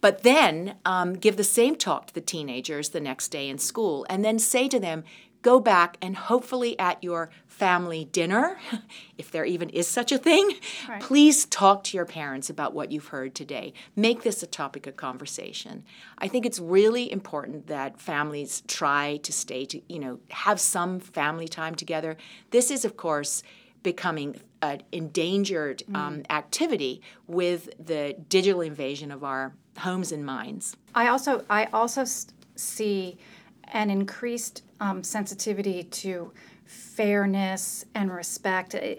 But 0.00 0.22
then 0.22 0.76
um, 0.84 1.14
give 1.14 1.36
the 1.36 1.44
same 1.44 1.74
talk 1.76 2.06
to 2.06 2.14
the 2.14 2.20
teenagers 2.20 2.90
the 2.90 3.00
next 3.00 3.28
day 3.28 3.48
in 3.48 3.58
school 3.58 4.06
and 4.08 4.24
then 4.24 4.38
say 4.38 4.68
to 4.68 4.78
them, 4.78 5.02
go 5.42 5.60
back 5.60 5.96
and 6.02 6.16
hopefully 6.16 6.78
at 6.78 7.02
your 7.02 7.30
family 7.46 8.04
dinner, 8.12 8.58
if 9.18 9.30
there 9.30 9.44
even 9.44 9.68
is 9.70 9.86
such 9.86 10.12
a 10.12 10.18
thing, 10.18 10.54
Right. 10.88 11.00
please 11.00 11.44
talk 11.46 11.84
to 11.84 11.96
your 11.96 12.06
parents 12.06 12.48
about 12.50 12.74
what 12.74 12.92
you've 12.92 13.08
heard 13.08 13.34
today. 13.34 13.72
Make 13.96 14.22
this 14.22 14.42
a 14.42 14.46
topic 14.46 14.86
of 14.86 14.96
conversation. 14.96 15.84
I 16.18 16.28
think 16.28 16.46
it's 16.46 16.58
really 16.58 17.10
important 17.10 17.66
that 17.66 18.00
families 18.00 18.62
try 18.68 19.18
to 19.22 19.32
stay 19.32 19.64
to, 19.66 19.80
you 19.88 19.98
know, 19.98 20.20
have 20.30 20.60
some 20.60 21.00
family 21.00 21.48
time 21.48 21.74
together. 21.74 22.16
This 22.50 22.70
is, 22.70 22.84
of 22.84 22.96
course, 22.96 23.42
becoming 23.82 24.36
an 24.60 24.82
endangered 24.92 25.82
um, 25.94 26.22
activity 26.30 27.00
with 27.26 27.70
the 27.84 28.16
digital 28.28 28.60
invasion 28.60 29.10
of 29.12 29.22
our 29.22 29.54
homes 29.78 30.10
and 30.10 30.26
minds. 30.26 30.76
I 30.94 31.06
also 31.08 31.44
I 31.48 31.66
also 31.66 32.04
see 32.56 33.18
an 33.72 33.90
increased 33.90 34.62
um, 34.80 35.02
sensitivity 35.02 35.84
to 35.84 36.32
fairness 36.64 37.84
and 37.94 38.12
respect. 38.12 38.74
I, 38.74 38.98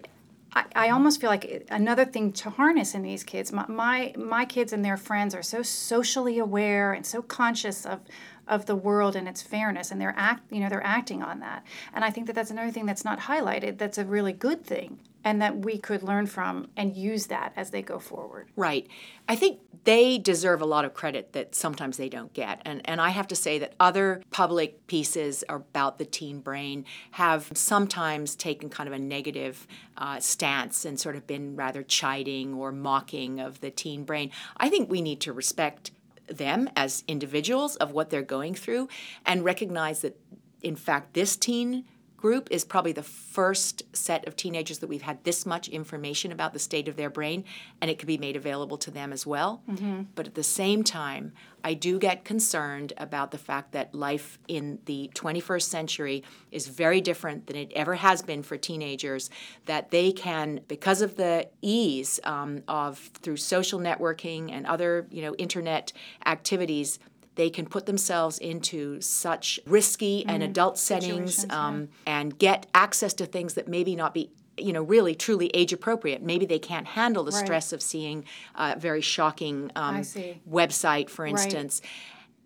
I 0.75 0.89
almost 0.89 1.21
feel 1.21 1.29
like 1.29 1.67
another 1.69 2.05
thing 2.05 2.31
to 2.33 2.49
harness 2.49 2.95
in 2.95 3.03
these 3.03 3.23
kids. 3.23 3.51
My, 3.51 3.65
my 3.67 4.13
my 4.17 4.45
kids 4.45 4.73
and 4.73 4.83
their 4.83 4.97
friends 4.97 5.35
are 5.35 5.43
so 5.43 5.61
socially 5.61 6.39
aware 6.39 6.93
and 6.93 7.05
so 7.05 7.21
conscious 7.21 7.85
of 7.85 7.99
of 8.47 8.65
the 8.65 8.75
world 8.75 9.15
and 9.15 9.27
its 9.27 9.43
fairness, 9.43 9.91
and 9.91 10.01
they're 10.01 10.15
act 10.17 10.51
you 10.51 10.59
know 10.59 10.69
they're 10.69 10.85
acting 10.85 11.21
on 11.21 11.39
that. 11.41 11.63
And 11.93 12.03
I 12.03 12.09
think 12.09 12.27
that 12.27 12.33
that's 12.33 12.51
another 12.51 12.71
thing 12.71 12.85
that's 12.85 13.05
not 13.05 13.19
highlighted. 13.19 13.77
That's 13.77 13.97
a 13.97 14.05
really 14.05 14.33
good 14.33 14.65
thing 14.65 14.99
and 15.23 15.41
that 15.41 15.57
we 15.57 15.77
could 15.77 16.01
learn 16.03 16.25
from 16.25 16.69
and 16.77 16.95
use 16.95 17.27
that 17.27 17.53
as 17.55 17.71
they 17.71 17.81
go 17.81 17.99
forward. 17.99 18.49
Right. 18.55 18.87
I 19.27 19.35
think 19.35 19.59
they 19.83 20.17
deserve 20.17 20.61
a 20.61 20.65
lot 20.65 20.85
of 20.85 20.93
credit 20.93 21.33
that 21.33 21.55
sometimes 21.55 21.97
they 21.97 22.09
don't 22.09 22.33
get. 22.33 22.61
And, 22.65 22.81
and 22.85 23.01
I 23.01 23.09
have 23.09 23.27
to 23.27 23.35
say 23.35 23.59
that 23.59 23.73
other 23.79 24.21
public 24.31 24.87
pieces 24.87 25.43
about 25.49 25.97
the 25.97 26.05
teen 26.05 26.39
brain 26.39 26.85
have 27.11 27.51
sometimes 27.53 28.35
taken 28.35 28.69
kind 28.69 28.87
of 28.87 28.93
a 28.93 28.99
negative 28.99 29.67
uh, 29.97 30.19
stance 30.19 30.85
and 30.85 30.99
sort 30.99 31.15
of 31.15 31.27
been 31.27 31.55
rather 31.55 31.83
chiding 31.83 32.53
or 32.53 32.71
mocking 32.71 33.39
of 33.39 33.61
the 33.61 33.71
teen 33.71 34.03
brain. 34.03 34.31
I 34.57 34.69
think 34.69 34.89
we 34.89 35.01
need 35.01 35.21
to 35.21 35.33
respect 35.33 35.91
them 36.27 36.69
as 36.75 37.03
individuals 37.07 37.75
of 37.77 37.91
what 37.91 38.09
they're 38.09 38.21
going 38.21 38.53
through 38.53 38.87
and 39.25 39.43
recognize 39.43 40.01
that, 40.01 40.19
in 40.61 40.75
fact, 40.75 41.13
this 41.13 41.35
teen 41.35 41.85
group 42.19 42.49
is 42.51 42.65
probably 42.65 42.91
the 42.91 43.01
first 43.01 43.83
set 43.93 44.27
of 44.27 44.35
teenagers 44.35 44.79
that 44.79 44.87
we've 44.87 45.03
had 45.03 45.23
this 45.23 45.45
much 45.45 45.69
information 45.69 46.33
about 46.33 46.51
the 46.51 46.59
state 46.59 46.89
of 46.89 46.97
their 46.97 47.09
brain, 47.09 47.45
and 47.79 47.89
it 47.89 47.97
could 47.97 48.07
be 48.07 48.17
made 48.17 48.35
available 48.35 48.77
to 48.77 48.91
them 48.91 49.13
as 49.13 49.25
well. 49.25 49.61
Mm-hmm. 49.69 50.01
But 50.15 50.27
at 50.27 50.35
the 50.35 50.43
same 50.43 50.83
time, 50.83 51.31
I 51.63 51.73
do 51.73 51.97
get 51.97 52.25
concerned 52.25 52.91
about 52.97 53.31
the 53.31 53.37
fact 53.37 53.71
that 53.71 53.95
life 53.95 54.37
in 54.49 54.79
the 54.85 55.09
21st 55.13 55.63
century 55.63 56.23
is 56.51 56.67
very 56.67 56.99
different 56.99 57.47
than 57.47 57.55
it 57.55 57.71
ever 57.73 57.95
has 57.95 58.21
been 58.21 58.43
for 58.43 58.57
teenagers. 58.57 59.29
That 59.65 59.91
they 59.91 60.11
can, 60.11 60.61
because 60.67 61.01
of 61.01 61.15
the 61.15 61.47
ease 61.61 62.19
um, 62.25 62.63
of 62.67 62.97
through 63.21 63.37
social 63.37 63.79
networking 63.79 64.51
and 64.51 64.67
other 64.67 65.07
you 65.09 65.21
know 65.21 65.35
internet 65.35 65.93
activities, 66.25 66.99
they 67.39 67.49
can 67.49 67.65
put 67.65 67.85
themselves 67.85 68.37
into 68.37 68.99
such 68.99 69.61
risky 69.65 70.25
mm 70.25 70.29
and 70.29 70.43
adult 70.43 70.77
settings 70.77 71.45
um, 71.49 71.87
yeah. 72.05 72.19
and 72.19 72.37
get 72.37 72.67
access 72.75 73.13
to 73.13 73.25
things 73.25 73.53
that 73.53 73.67
maybe 73.67 73.95
not 73.95 74.13
be 74.13 74.29
you 74.57 74.73
know 74.73 74.83
really 74.83 75.15
truly 75.15 75.47
age 75.53 75.71
appropriate 75.73 76.21
maybe 76.21 76.45
they 76.45 76.59
can't 76.59 76.85
handle 76.85 77.23
the 77.23 77.31
right. 77.31 77.45
stress 77.45 77.71
of 77.73 77.81
seeing 77.81 78.25
a 78.55 78.77
very 78.77 79.01
shocking 79.01 79.71
um, 79.75 80.01
website 80.47 81.09
for 81.09 81.25
instance 81.25 81.81
right. 81.81 81.91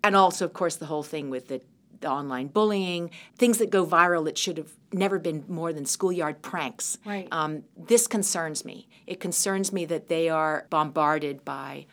and 0.05 0.15
also 0.15 0.45
of 0.45 0.53
course 0.53 0.75
the 0.75 0.85
whole 0.85 1.03
thing 1.03 1.29
with 1.29 1.47
the 1.47 1.59
the 1.99 2.09
online 2.09 2.47
bullying, 2.47 3.09
things 3.37 3.59
that 3.59 3.69
go 3.69 3.85
viral 3.85 4.25
that 4.25 4.37
should 4.37 4.57
have 4.57 4.73
never 4.91 5.17
been 5.17 5.45
more 5.47 5.71
than 5.71 5.85
schoolyard 5.85 6.41
pranks. 6.41 6.97
Right. 7.05 7.29
Um, 7.31 7.63
this 7.77 8.07
concerns 8.07 8.65
me. 8.65 8.89
It 9.07 9.21
concerns 9.21 9.71
me 9.71 9.85
that 9.85 10.09
they 10.09 10.27
are 10.27 10.67
bombarded 10.69 11.45
by 11.45 11.85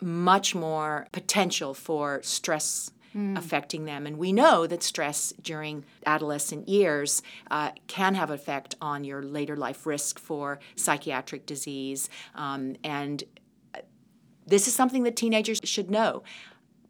much 0.00 0.54
more 0.54 1.06
potential 1.12 1.74
for 1.74 2.20
stress 2.22 2.90
mm. 3.16 3.36
affecting 3.36 3.84
them. 3.84 4.06
And 4.06 4.18
we 4.18 4.32
know 4.32 4.66
that 4.66 4.82
stress 4.82 5.32
during 5.40 5.84
adolescent 6.04 6.68
years 6.68 7.22
uh, 7.50 7.70
can 7.86 8.14
have 8.14 8.30
effect 8.30 8.74
on 8.80 9.04
your 9.04 9.22
later 9.22 9.56
life 9.56 9.86
risk 9.86 10.18
for 10.18 10.58
psychiatric 10.76 11.46
disease. 11.46 12.08
Um, 12.34 12.76
and 12.84 13.24
uh, 13.74 13.80
this 14.46 14.68
is 14.68 14.74
something 14.74 15.02
that 15.04 15.16
teenagers 15.16 15.60
should 15.64 15.90
know. 15.90 16.22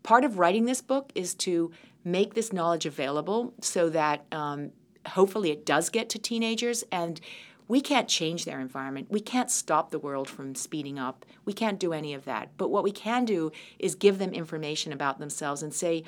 Part 0.03 0.25
of 0.25 0.39
writing 0.39 0.67
this 0.67 0.83
book 0.83 1.13
is 1.15 1.35
to 1.37 1.71
make 2.05 2.35
this 2.35 2.53
knowledge 2.53 2.87
available 2.87 3.53
so 3.61 3.89
that 3.91 4.25
um, 4.31 4.71
hopefully 5.09 5.51
it 5.51 5.67
does 5.67 5.89
get 5.89 6.09
to 6.11 6.19
teenagers 6.19 6.85
and 6.93 7.21
we 7.69 7.81
can't 7.81 8.09
change 8.09 8.45
their 8.45 8.61
environment. 8.61 9.09
We 9.11 9.21
can't 9.21 9.51
stop 9.51 9.91
the 9.91 9.99
world 9.99 10.29
from 10.29 10.55
speeding 10.55 10.99
up. 10.99 11.27
We 11.45 11.53
can't 11.53 11.81
do 11.81 11.93
any 11.93 12.15
of 12.15 12.25
that. 12.25 12.51
But 12.57 12.71
what 12.71 12.85
we 12.85 12.93
can 12.93 13.25
do 13.25 13.51
is 13.79 13.95
give 13.95 14.19
them 14.19 14.33
information 14.33 14.93
about 14.93 15.19
themselves 15.19 15.63
and 15.63 15.75
say, 15.75 16.05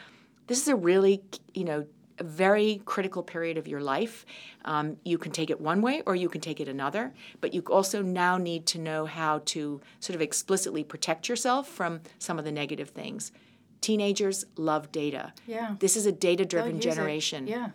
this 0.47 0.61
is 0.61 0.69
a 0.69 0.77
really, 0.77 1.23
you 1.55 1.65
know, 1.65 1.87
a 2.19 2.25
very 2.25 2.83
critical 2.85 3.23
period 3.23 3.59
of 3.59 3.69
your 3.69 3.81
life. 3.81 4.27
Um, 4.65 4.97
you 5.05 5.19
can 5.19 5.33
take 5.33 5.51
it 5.51 5.61
one 5.61 5.83
way 5.83 6.03
or 6.07 6.15
you 6.17 6.29
can 6.29 6.41
take 6.41 6.61
it 6.61 6.69
another, 6.69 7.13
but 7.41 7.55
you 7.55 7.63
also 7.71 8.03
now 8.03 8.39
need 8.39 8.67
to 8.67 8.79
know 8.79 9.07
how 9.07 9.43
to 9.47 9.81
sort 10.01 10.15
of 10.17 10.23
explicitly 10.23 10.83
protect 10.83 11.29
yourself 11.29 11.69
from 11.69 12.01
some 12.19 12.39
of 12.39 12.45
the 12.45 12.53
negative 12.53 12.91
things. 12.91 13.33
Teenagers 13.81 14.45
love 14.57 14.91
data. 14.91 15.33
Yeah. 15.47 15.77
This 15.79 15.97
is 15.97 16.07
a 16.07 16.13
data 16.13 16.45
driven 16.45 16.81
generation. 16.81 17.47
It. 17.47 17.53
Yeah. 17.53 17.69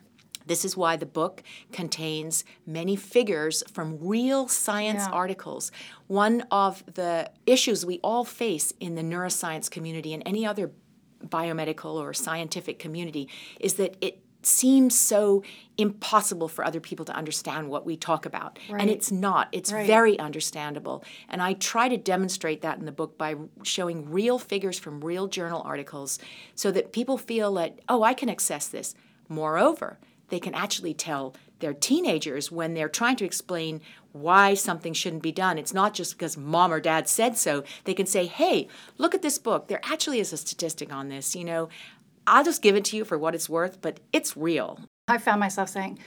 This 0.45 0.65
is 0.65 0.77
why 0.77 0.95
the 0.95 1.05
book 1.05 1.43
contains 1.71 2.43
many 2.65 2.95
figures 2.95 3.63
from 3.71 3.97
real 4.00 4.47
science 4.47 5.03
yeah. 5.07 5.12
articles. 5.12 5.71
One 6.07 6.45
of 6.51 6.83
the 6.93 7.31
issues 7.45 7.85
we 7.85 8.00
all 8.03 8.23
face 8.23 8.73
in 8.79 8.95
the 8.95 9.01
neuroscience 9.01 9.69
community 9.69 10.13
and 10.13 10.23
any 10.25 10.45
other 10.45 10.71
biomedical 11.25 11.95
or 11.95 12.13
scientific 12.13 12.79
community 12.79 13.29
is 13.59 13.75
that 13.75 13.95
it 14.01 14.19
seems 14.45 14.97
so 14.97 15.41
impossible 15.77 16.47
for 16.47 16.65
other 16.65 16.79
people 16.79 17.05
to 17.05 17.13
understand 17.13 17.69
what 17.69 17.85
we 17.85 17.95
talk 17.95 18.25
about. 18.25 18.59
Right. 18.69 18.81
And 18.81 18.89
it's 18.89 19.12
not. 19.12 19.47
It's 19.51 19.71
right. 19.71 19.88
very 19.88 20.19
understandable. 20.19 21.03
And 21.29 21.41
I 21.41 21.53
try 21.53 21.88
to 21.88 21.97
demonstrate 21.97 22.62
that 22.62 22.77
in 22.77 22.85
the 22.85 22.91
book 22.91 23.17
by 23.17 23.35
showing 23.63 24.09
real 24.12 24.38
figures 24.38 24.77
from 24.77 25.01
real 25.01 25.27
journal 25.27 25.61
articles 25.65 26.20
so 26.55 26.72
that 26.72 26.91
people 26.91 27.18
feel 27.18 27.53
that, 27.55 27.79
oh, 27.87 28.03
I 28.03 28.13
can 28.13 28.29
access 28.29 28.68
this. 28.68 28.96
Moreover, 29.29 29.98
they 30.29 30.40
can 30.40 30.53
actually 30.53 30.94
tell 30.94 31.36
their 31.59 31.74
teenagers 31.74 32.51
when 32.51 32.74
they're 32.74 32.90
trying 32.90 33.16
to 33.16 33.25
explain 33.25 33.81
why 34.12 34.53
something 34.53 34.94
shouldn't 34.94 35.24
be 35.24 35.31
done. 35.31 35.57
It's 35.57 35.74
not 35.74 35.94
just 35.94 36.18
because 36.18 36.38
mom 36.38 36.72
or 36.72 36.79
dad 36.79 37.07
said 37.07 37.38
so. 37.38 37.64
They 37.86 37.94
can 37.94 38.05
say, 38.05 38.25
hey, 38.25 38.68
look 38.98 39.16
at 39.16 39.22
this 39.22 39.38
book. 39.38 39.68
There 39.68 39.81
actually 39.83 40.20
is 40.20 40.33
a 40.33 40.38
statistic 40.38 40.94
on 40.94 41.09
this. 41.09 41.36
You 41.36 41.46
know, 41.46 41.70
I'll 42.27 42.44
just 42.44 42.62
give 42.62 42.75
it 42.75 42.86
to 42.86 42.98
you 42.98 43.05
for 43.05 43.18
what 43.18 43.36
it's 43.36 43.50
worth, 43.50 43.81
but 43.81 44.00
it's 44.12 44.38
real. 44.38 44.79
I 45.07 45.18
found 45.18 45.40
myself 45.40 45.70
saying, 45.70 46.00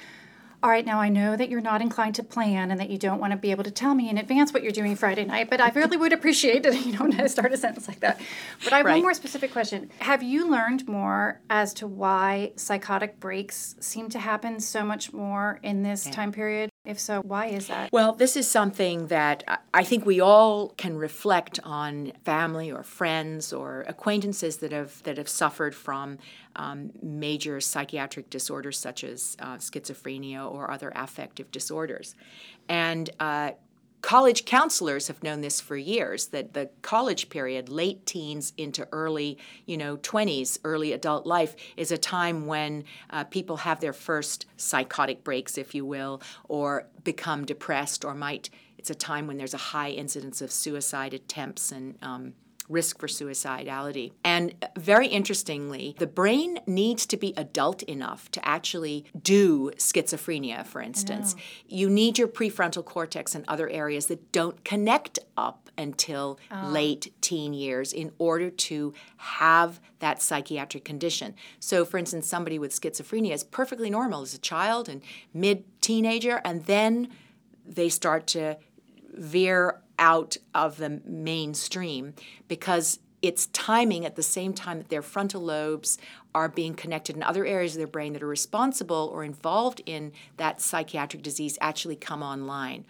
all 0.63 0.71
right, 0.71 0.85
now 0.85 1.01
I 1.01 1.09
know 1.09 1.37
that 1.37 1.49
you're 1.49 1.61
not 1.61 1.81
inclined 1.81 2.15
to 2.17 2.23
plan 2.23 2.71
and 2.71 2.81
that 2.81 2.91
you 2.91 2.99
don't 2.99 3.21
want 3.21 3.33
to 3.33 3.37
be 3.37 3.51
able 3.51 3.65
to 3.65 3.71
tell 3.71 3.95
me 3.95 4.09
in 4.09 4.19
advance 4.19 4.53
what 4.53 4.63
you're 4.63 4.73
doing 4.73 4.97
Friday 4.97 5.25
night, 5.25 5.51
but 5.51 5.61
I 5.61 5.71
really 5.71 5.97
would 5.97 6.13
appreciate 6.13 6.65
it. 6.65 6.75
You 6.87 6.97
don't 6.97 7.29
start 7.29 7.53
a 7.53 7.57
sentence 7.57 7.89
like 7.89 8.01
that. 8.01 8.21
But 8.63 8.73
I 8.73 8.77
have 8.77 8.87
right. 8.87 8.93
one 8.93 9.03
more 9.03 9.15
specific 9.15 9.51
question. 9.51 9.91
Have 9.99 10.23
you 10.23 10.49
learned 10.49 10.87
more 10.87 11.41
as 11.51 11.75
to 11.75 11.87
why 11.87 12.53
psychotic 12.55 13.19
breaks 13.19 13.75
seem 13.81 14.09
to 14.11 14.19
happen 14.21 14.61
so 14.61 14.85
much 14.85 15.13
more 15.13 15.59
in 15.65 15.83
this 15.83 16.07
yeah. 16.07 16.13
time 16.13 16.33
period? 16.33 16.71
If 16.87 17.01
so, 17.01 17.21
why 17.23 17.47
is 17.47 17.67
that? 17.67 17.91
Well, 17.93 18.13
this 18.13 18.37
is 18.37 18.49
something 18.49 19.09
that 19.09 19.43
I 19.75 19.83
think 19.83 20.07
we 20.07 20.21
all 20.21 20.69
can 20.77 20.97
reflect 20.97 21.59
on 21.65 22.13
family 22.25 22.71
or 22.71 22.85
friends 22.85 23.53
or 23.53 23.85
acquaintances 23.89 24.59
that 24.59 24.71
have 24.71 25.03
that 25.03 25.19
have 25.19 25.29
suffered 25.29 25.75
from 25.75 26.19
um, 26.55 26.93
major 27.03 27.61
psychiatric 27.61 28.31
disorders 28.31 28.79
such 28.79 29.03
as 29.03 29.37
uh, 29.41 29.57
schizophrenia 29.57 30.49
or 30.49 30.71
other 30.71 30.93
affective 30.95 31.51
disorders, 31.51 32.15
and 32.69 33.11
uh, 33.19 33.51
college 34.03 34.45
counselors 34.45 35.09
have 35.09 35.23
known 35.23 35.41
this 35.41 35.61
for 35.61 35.77
years 35.77 36.27
that 36.29 36.55
the 36.55 36.71
college 36.83 37.29
period 37.29 37.69
late 37.69 38.07
teens 38.07 38.53
into 38.57 38.87
early 38.93 39.39
you 39.65 39.77
know 39.77 39.97
20s 39.97 40.59
early 40.65 40.93
adult 40.93 41.27
life 41.27 41.57
is 41.77 41.91
a 41.91 41.99
time 41.99 42.47
when 42.47 42.85
uh, 43.11 43.25
people 43.25 43.59
have 43.59 43.81
their 43.81 43.93
first 43.93 44.47
psychotic 44.57 45.25
breaks 45.25 45.59
if 45.59 45.75
you 45.75 45.85
will 45.85 46.21
or 46.49 46.87
become 47.05 47.45
depressed 47.45 48.05
or 48.05 48.15
might 48.15 48.51
it's 48.79 48.91
a 48.91 48.95
time 48.95 49.27
when 49.27 49.37
there's 49.37 49.55
a 49.55 49.59
high 49.59 49.91
incidence 49.91 50.41
of 50.41 50.53
suicide 50.53 51.13
attempts 51.13 51.73
and 51.73 51.97
um, 52.03 52.35
risk 52.69 52.99
for 52.99 53.07
suicidality. 53.07 54.13
And 54.25 54.55
uh, 54.63 54.69
very 54.77 55.07
interestingly, 55.09 55.95
the 55.99 56.07
brain 56.07 56.61
needs 56.67 57.07
to 57.07 57.17
be 57.17 57.33
adult 57.37 57.83
enough 57.85 58.31
to 58.33 58.47
actually 58.47 59.05
do 59.21 59.71
schizophrenia, 59.77 60.67
for 60.67 60.81
instance. 60.81 61.35
You 61.67 61.89
need 61.89 62.19
your 62.19 62.29
prefrontal 62.29 62.85
cortex 62.85 63.35
and 63.35 63.45
other 63.49 63.69
areas 63.69 64.07
that 64.07 64.33
don't 64.33 64.65
connect 64.65 65.19
up 65.37 65.71
until 65.79 66.39
oh. 66.51 66.69
late 66.69 67.13
teen 67.21 67.53
years 67.53 67.93
in 67.93 68.13
order 68.19 68.51
to 68.51 68.95
have 69.19 69.81
that 69.99 70.23
psychiatric 70.23 70.85
condition. 70.85 71.35
So, 71.61 71.85
for 71.85 71.99
instance, 71.99 72.27
somebody 72.27 72.59
with 72.59 72.79
schizophrenia 72.79 73.33
is 73.33 73.45
perfectly 73.45 73.91
normal 73.91 74.23
as 74.23 74.35
a 74.35 74.39
child 74.39 74.89
and 74.89 75.03
mid 75.35 75.65
teenager, 75.81 76.41
and 76.45 76.65
then 76.65 77.09
they 77.67 77.89
start 77.89 78.27
to 78.29 78.57
veer 79.17 79.81
out 79.99 80.37
of 80.55 80.77
the 80.77 81.01
mainstream 81.05 82.15
because 82.49 82.99
it's 83.23 83.47
timing 83.47 84.05
at 84.05 84.15
the 84.15 84.23
same 84.23 84.53
time 84.53 84.79
that 84.79 84.89
their 84.89 85.03
frontal 85.03 85.41
lobes 85.41 85.99
are 86.35 86.49
being 86.49 86.75
connected 86.75 87.17
in 87.17 87.23
other 87.23 87.47
areas 87.47 87.75
of 87.75 87.79
their 87.79 87.87
brain 87.87 88.13
that 88.13 88.23
are 88.23 88.29
responsible 88.29 89.11
or 89.13 89.25
involved 89.25 89.81
in 89.87 90.13
that 90.37 90.61
psychiatric 90.61 91.23
disease 91.23 91.57
actually 91.61 91.97
come 91.97 92.23
online. 92.23 92.85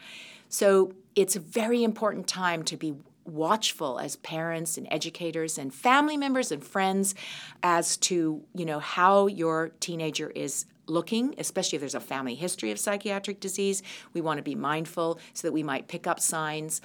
So 0.49 0.93
it's 1.15 1.37
a 1.37 1.41
very 1.41 1.83
important 1.85 2.27
time 2.27 2.65
to 2.65 2.77
be 2.77 2.97
watchful 3.25 3.99
as 3.99 4.17
parents 4.17 4.77
and 4.77 4.87
educators 4.91 5.59
and 5.59 5.75
family 5.75 6.17
members 6.17 6.53
and 6.53 6.63
friends 6.63 7.15
as 7.63 7.97
to 7.97 8.43
you 8.55 8.65
know 8.65 8.79
how 8.79 9.27
your 9.27 9.71
teenager 9.81 10.31
is 10.31 10.67
looking, 10.87 11.35
especially 11.39 11.77
if 11.77 11.81
there's 11.81 11.95
a 11.95 12.01
family 12.01 12.35
history 12.35 12.71
of 12.71 12.79
psychiatric 12.79 13.41
disease. 13.41 13.83
We 14.13 14.21
want 14.21 14.39
to 14.39 14.43
be 14.43 14.55
mindful 14.55 15.19
so 15.35 15.49
that 15.49 15.53
we 15.53 15.63
might 15.63 15.89
pick 15.89 16.07
up 16.07 16.21
signs. 16.21 16.81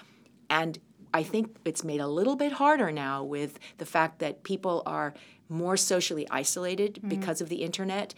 And 0.49 0.79
I 1.13 1.23
think 1.23 1.57
it's 1.65 1.83
made 1.83 1.99
a 1.99 2.07
little 2.07 2.35
bit 2.35 2.53
harder 2.53 2.91
now 2.91 3.23
with 3.23 3.59
the 3.77 3.85
fact 3.85 4.19
that 4.19 4.43
people 4.43 4.83
are 4.85 5.13
more 5.49 5.75
socially 5.77 6.27
isolated 6.31 6.95
mm-hmm. 6.95 7.09
because 7.09 7.41
of 7.41 7.49
the 7.49 7.63
internet. 7.63 8.13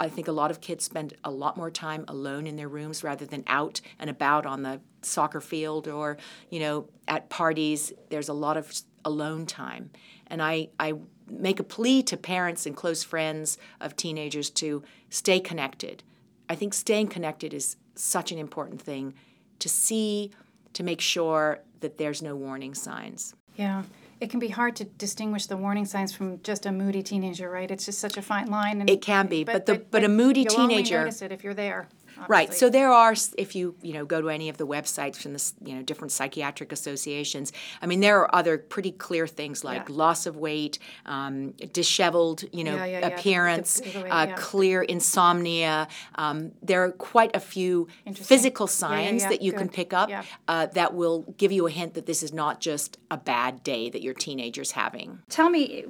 I 0.00 0.08
think 0.08 0.28
a 0.28 0.32
lot 0.32 0.50
of 0.50 0.62
kids 0.62 0.84
spend 0.84 1.12
a 1.24 1.30
lot 1.30 1.58
more 1.58 1.70
time 1.70 2.06
alone 2.08 2.46
in 2.46 2.56
their 2.56 2.68
rooms 2.68 3.04
rather 3.04 3.26
than 3.26 3.44
out 3.46 3.82
and 3.98 4.08
about 4.08 4.46
on 4.46 4.62
the 4.62 4.80
soccer 5.02 5.42
field 5.42 5.88
or, 5.88 6.16
you 6.48 6.58
know, 6.58 6.88
at 7.06 7.28
parties. 7.28 7.92
There's 8.08 8.30
a 8.30 8.32
lot 8.32 8.56
of 8.56 8.72
alone 9.04 9.44
time. 9.44 9.90
And 10.28 10.42
I, 10.42 10.68
I 10.78 10.94
make 11.30 11.60
a 11.60 11.64
plea 11.64 12.02
to 12.04 12.16
parents 12.16 12.66
and 12.66 12.76
close 12.76 13.02
friends 13.02 13.58
of 13.80 13.96
teenagers 13.96 14.50
to 14.50 14.82
stay 15.08 15.40
connected. 15.40 16.02
I 16.48 16.54
think 16.54 16.74
staying 16.74 17.08
connected 17.08 17.54
is 17.54 17.76
such 17.94 18.32
an 18.32 18.38
important 18.38 18.82
thing 18.82 19.14
to 19.60 19.68
see, 19.68 20.32
to 20.72 20.82
make 20.82 21.00
sure 21.00 21.60
that 21.80 21.98
there's 21.98 22.22
no 22.22 22.34
warning 22.34 22.74
signs. 22.74 23.34
Yeah 23.56 23.84
it 24.20 24.28
can 24.28 24.38
be 24.38 24.48
hard 24.48 24.76
to 24.76 24.84
distinguish 24.84 25.46
the 25.46 25.56
warning 25.56 25.86
signs 25.86 26.12
from 26.12 26.42
just 26.42 26.66
a 26.66 26.72
moody 26.72 27.02
teenager, 27.02 27.50
right? 27.50 27.70
It's 27.70 27.86
just 27.86 27.98
such 27.98 28.18
a 28.18 28.22
fine 28.22 28.48
line. 28.48 28.80
And, 28.80 28.90
it 28.90 29.00
can 29.00 29.26
be, 29.26 29.44
but, 29.44 29.52
but 29.52 29.66
the 29.66 29.74
but, 29.74 29.90
but, 29.90 30.04
a 30.04 30.08
moody 30.08 30.42
you'll 30.42 30.50
teenager. 30.50 30.96
Only 30.96 31.06
notice 31.06 31.22
it 31.22 31.32
if 31.32 31.42
you're 31.42 31.54
there. 31.54 31.88
Obviously. 32.20 32.32
Right. 32.32 32.54
So 32.54 32.70
there 32.70 32.90
are, 32.90 33.14
if 33.38 33.54
you 33.54 33.74
you 33.82 33.92
know 33.92 34.04
go 34.04 34.20
to 34.20 34.28
any 34.28 34.48
of 34.48 34.58
the 34.58 34.66
websites 34.66 35.16
from 35.16 35.32
the 35.32 35.52
you 35.64 35.74
know 35.74 35.82
different 35.82 36.12
psychiatric 36.12 36.72
associations. 36.72 37.52
I 37.80 37.86
mean, 37.86 38.00
there 38.00 38.18
are 38.18 38.34
other 38.34 38.58
pretty 38.58 38.92
clear 38.92 39.26
things 39.26 39.64
like 39.64 39.88
yeah. 39.88 39.96
loss 39.96 40.26
of 40.26 40.36
weight, 40.36 40.78
um, 41.06 41.52
disheveled 41.72 42.44
you 42.52 42.64
know 42.64 42.76
yeah, 42.76 43.00
yeah, 43.00 43.06
appearance, 43.06 43.80
uh, 44.10 44.34
clear 44.36 44.82
insomnia. 44.82 45.88
Um, 46.16 46.52
there 46.62 46.84
are 46.84 46.92
quite 46.92 47.34
a 47.34 47.40
few 47.40 47.88
physical 48.14 48.66
signs 48.66 49.24
that 49.24 49.42
you 49.42 49.52
Good. 49.52 49.58
can 49.58 49.68
pick 49.68 49.92
up 49.92 50.10
uh, 50.48 50.66
that 50.66 50.94
will 50.94 51.22
give 51.36 51.52
you 51.52 51.66
a 51.66 51.70
hint 51.70 51.94
that 51.94 52.06
this 52.06 52.22
is 52.22 52.32
not 52.32 52.60
just 52.60 52.98
a 53.10 53.16
bad 53.16 53.62
day 53.62 53.90
that 53.90 54.02
your 54.02 54.14
teenager's 54.14 54.72
having. 54.72 55.20
Tell 55.28 55.50
me 55.50 55.84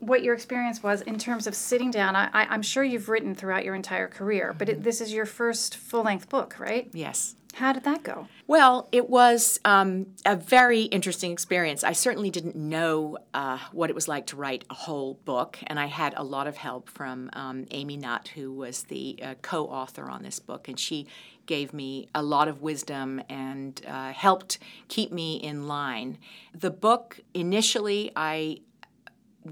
what 0.00 0.22
your 0.22 0.34
experience 0.34 0.82
was 0.82 1.02
in 1.02 1.18
terms 1.18 1.46
of 1.46 1.54
sitting 1.54 1.90
down. 1.90 2.16
I, 2.16 2.54
am 2.54 2.62
sure 2.62 2.84
you've 2.84 3.08
written 3.08 3.34
throughout 3.34 3.64
your 3.64 3.74
entire 3.74 4.08
career, 4.08 4.54
but 4.56 4.68
it, 4.68 4.82
this 4.82 5.00
is 5.00 5.12
your 5.12 5.26
first 5.26 5.76
full 5.76 6.02
length 6.02 6.28
book, 6.28 6.58
right? 6.58 6.88
Yes. 6.92 7.34
How 7.54 7.72
did 7.72 7.82
that 7.84 8.04
go? 8.04 8.28
Well, 8.46 8.88
it 8.92 9.10
was 9.10 9.58
um, 9.64 10.06
a 10.24 10.36
very 10.36 10.82
interesting 10.82 11.32
experience. 11.32 11.82
I 11.82 11.92
certainly 11.92 12.30
didn't 12.30 12.54
know 12.54 13.18
uh, 13.34 13.58
what 13.72 13.90
it 13.90 13.94
was 13.94 14.06
like 14.06 14.26
to 14.26 14.36
write 14.36 14.64
a 14.70 14.74
whole 14.74 15.14
book, 15.24 15.58
and 15.66 15.80
I 15.80 15.86
had 15.86 16.14
a 16.16 16.22
lot 16.22 16.46
of 16.46 16.56
help 16.56 16.88
from 16.88 17.30
um, 17.32 17.66
Amy 17.72 17.96
Nutt, 17.96 18.28
who 18.28 18.52
was 18.52 18.84
the 18.84 19.18
uh, 19.22 19.34
co 19.42 19.66
author 19.66 20.08
on 20.08 20.22
this 20.22 20.38
book, 20.38 20.68
and 20.68 20.78
she 20.78 21.08
gave 21.46 21.72
me 21.72 22.08
a 22.14 22.22
lot 22.22 22.46
of 22.46 22.62
wisdom 22.62 23.20
and 23.28 23.80
uh, 23.88 24.12
helped 24.12 24.58
keep 24.86 25.10
me 25.10 25.36
in 25.36 25.66
line. 25.66 26.18
The 26.54 26.70
book, 26.70 27.18
initially, 27.34 28.12
I 28.14 28.60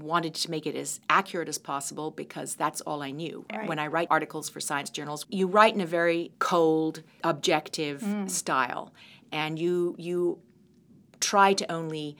wanted 0.03 0.33
to 0.35 0.51
make 0.51 0.65
it 0.65 0.75
as 0.75 0.99
accurate 1.09 1.49
as 1.49 1.57
possible 1.57 2.11
because 2.11 2.55
that's 2.55 2.81
all 2.81 3.01
I 3.01 3.11
knew. 3.11 3.45
Right. 3.53 3.67
When 3.67 3.79
I 3.79 3.87
write 3.87 4.07
articles 4.09 4.49
for 4.49 4.59
science 4.59 4.89
journals, 4.89 5.25
you 5.29 5.47
write 5.47 5.73
in 5.73 5.81
a 5.81 5.85
very 5.85 6.31
cold, 6.39 7.03
objective 7.23 8.01
mm. 8.01 8.29
style, 8.29 8.93
and 9.31 9.59
you 9.59 9.95
you 9.97 10.39
try 11.19 11.53
to 11.53 11.71
only 11.71 12.17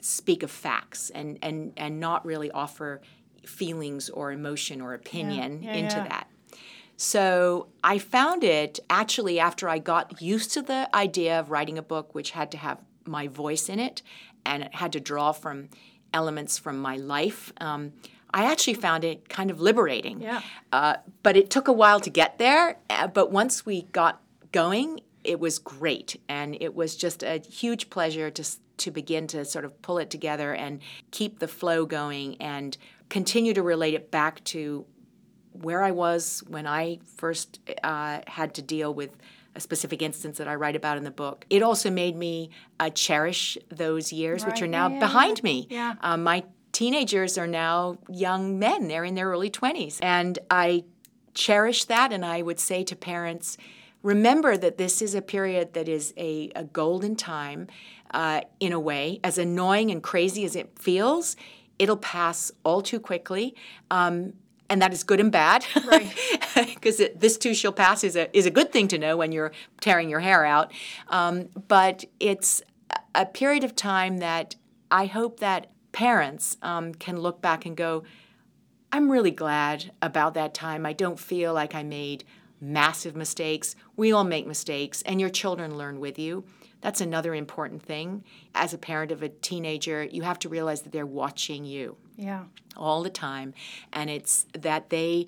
speak 0.00 0.42
of 0.42 0.50
facts 0.50 1.10
and 1.10 1.38
and 1.42 1.72
and 1.76 2.00
not 2.00 2.24
really 2.24 2.50
offer 2.50 3.00
feelings 3.46 4.10
or 4.10 4.32
emotion 4.32 4.80
or 4.80 4.94
opinion 4.94 5.62
yeah. 5.62 5.72
Yeah, 5.72 5.76
into 5.78 5.96
yeah. 5.96 6.08
that. 6.08 6.26
So 6.96 7.68
I 7.82 7.98
found 7.98 8.44
it 8.44 8.78
actually 8.90 9.40
after 9.40 9.68
I 9.68 9.78
got 9.78 10.20
used 10.20 10.52
to 10.52 10.62
the 10.62 10.94
idea 10.94 11.40
of 11.40 11.50
writing 11.50 11.78
a 11.78 11.82
book 11.82 12.14
which 12.14 12.32
had 12.32 12.50
to 12.50 12.58
have 12.58 12.78
my 13.06 13.26
voice 13.26 13.70
in 13.70 13.78
it 13.78 14.02
and 14.44 14.64
it 14.64 14.74
had 14.74 14.92
to 14.92 15.00
draw 15.00 15.32
from 15.32 15.70
elements 16.12 16.58
from 16.58 16.78
my 16.78 16.96
life. 16.96 17.52
Um, 17.60 17.92
I 18.32 18.50
actually 18.50 18.74
found 18.74 19.04
it 19.04 19.28
kind 19.28 19.50
of 19.50 19.60
liberating. 19.60 20.20
Yeah. 20.20 20.40
Uh, 20.72 20.96
but 21.22 21.36
it 21.36 21.50
took 21.50 21.68
a 21.68 21.72
while 21.72 22.00
to 22.00 22.10
get 22.10 22.38
there. 22.38 22.78
Uh, 22.88 23.08
but 23.08 23.32
once 23.32 23.66
we 23.66 23.82
got 23.82 24.20
going, 24.52 25.00
it 25.24 25.38
was 25.38 25.58
great, 25.58 26.20
and 26.28 26.56
it 26.60 26.74
was 26.74 26.96
just 26.96 27.22
a 27.22 27.38
huge 27.38 27.90
pleasure 27.90 28.30
to 28.30 28.44
to 28.78 28.90
begin 28.90 29.26
to 29.26 29.44
sort 29.44 29.66
of 29.66 29.82
pull 29.82 29.98
it 29.98 30.08
together 30.08 30.54
and 30.54 30.80
keep 31.10 31.38
the 31.38 31.48
flow 31.48 31.84
going 31.84 32.40
and 32.40 32.78
continue 33.10 33.52
to 33.52 33.62
relate 33.62 33.92
it 33.92 34.10
back 34.10 34.42
to 34.44 34.86
where 35.52 35.82
I 35.82 35.90
was 35.90 36.42
when 36.48 36.66
I 36.66 37.00
first 37.16 37.60
uh, 37.84 38.20
had 38.26 38.54
to 38.54 38.62
deal 38.62 38.94
with 38.94 39.16
a 39.54 39.60
specific 39.60 40.02
instance 40.02 40.38
that 40.38 40.48
I 40.48 40.54
write 40.54 40.76
about 40.76 40.96
in 40.96 41.04
the 41.04 41.10
book. 41.10 41.44
It 41.50 41.62
also 41.62 41.90
made 41.90 42.16
me 42.16 42.50
uh, 42.78 42.90
cherish 42.90 43.58
those 43.70 44.12
years, 44.12 44.42
right. 44.42 44.52
which 44.52 44.62
are 44.62 44.66
now 44.66 44.88
yeah, 44.88 44.98
behind 44.98 45.42
me. 45.42 45.66
Yeah. 45.70 45.94
Um, 46.00 46.22
my 46.22 46.44
teenagers 46.72 47.36
are 47.36 47.46
now 47.46 47.98
young 48.08 48.58
men, 48.58 48.88
they're 48.88 49.04
in 49.04 49.14
their 49.14 49.28
early 49.28 49.50
20s. 49.50 49.98
And 50.02 50.38
I 50.50 50.84
cherish 51.34 51.84
that, 51.86 52.12
and 52.12 52.24
I 52.24 52.42
would 52.42 52.60
say 52.60 52.84
to 52.84 52.96
parents, 52.96 53.56
remember 54.02 54.56
that 54.56 54.78
this 54.78 55.02
is 55.02 55.14
a 55.14 55.22
period 55.22 55.74
that 55.74 55.88
is 55.88 56.14
a, 56.16 56.50
a 56.54 56.64
golden 56.64 57.16
time 57.16 57.66
uh, 58.12 58.42
in 58.60 58.72
a 58.72 58.80
way. 58.80 59.20
As 59.22 59.38
annoying 59.38 59.90
and 59.90 60.02
crazy 60.02 60.44
as 60.44 60.56
it 60.56 60.78
feels, 60.78 61.36
it'll 61.78 61.96
pass 61.96 62.52
all 62.64 62.82
too 62.82 63.00
quickly. 63.00 63.54
Um, 63.90 64.34
and 64.70 64.80
that 64.80 64.92
is 64.92 65.02
good 65.02 65.20
and 65.20 65.30
bad. 65.30 65.66
Because 65.74 67.00
right. 67.00 67.20
this 67.20 67.36
too 67.36 67.52
shall 67.52 67.72
pass 67.72 68.04
is 68.04 68.16
a 68.16 68.34
is 68.36 68.46
a 68.46 68.50
good 68.50 68.72
thing 68.72 68.88
to 68.88 68.98
know 68.98 69.16
when 69.16 69.32
you're 69.32 69.52
tearing 69.80 70.08
your 70.08 70.20
hair 70.20 70.46
out. 70.46 70.72
Um, 71.08 71.48
but 71.68 72.04
it's 72.20 72.62
a 73.14 73.26
period 73.26 73.64
of 73.64 73.76
time 73.76 74.18
that 74.18 74.56
I 74.90 75.06
hope 75.06 75.40
that 75.40 75.66
parents 75.92 76.56
um, 76.62 76.94
can 76.94 77.18
look 77.18 77.42
back 77.42 77.66
and 77.66 77.76
go, 77.76 78.04
I'm 78.92 79.10
really 79.10 79.30
glad 79.30 79.92
about 80.00 80.34
that 80.34 80.54
time. 80.54 80.86
I 80.86 80.92
don't 80.92 81.18
feel 81.18 81.52
like 81.52 81.74
I 81.74 81.82
made 81.82 82.24
massive 82.60 83.16
mistakes. 83.16 83.74
We 83.96 84.12
all 84.12 84.24
make 84.24 84.46
mistakes, 84.46 85.02
and 85.02 85.20
your 85.20 85.30
children 85.30 85.76
learn 85.76 86.00
with 86.00 86.18
you. 86.18 86.44
That's 86.80 87.00
another 87.00 87.34
important 87.34 87.82
thing. 87.82 88.24
As 88.54 88.72
a 88.72 88.78
parent 88.78 89.12
of 89.12 89.22
a 89.22 89.28
teenager, 89.28 90.04
you 90.04 90.22
have 90.22 90.38
to 90.40 90.48
realize 90.48 90.82
that 90.82 90.92
they're 90.92 91.06
watching 91.06 91.64
you. 91.64 91.96
Yeah. 92.16 92.44
All 92.76 93.02
the 93.02 93.10
time. 93.10 93.54
And 93.92 94.08
it's 94.08 94.46
that 94.54 94.90
they, 94.90 95.26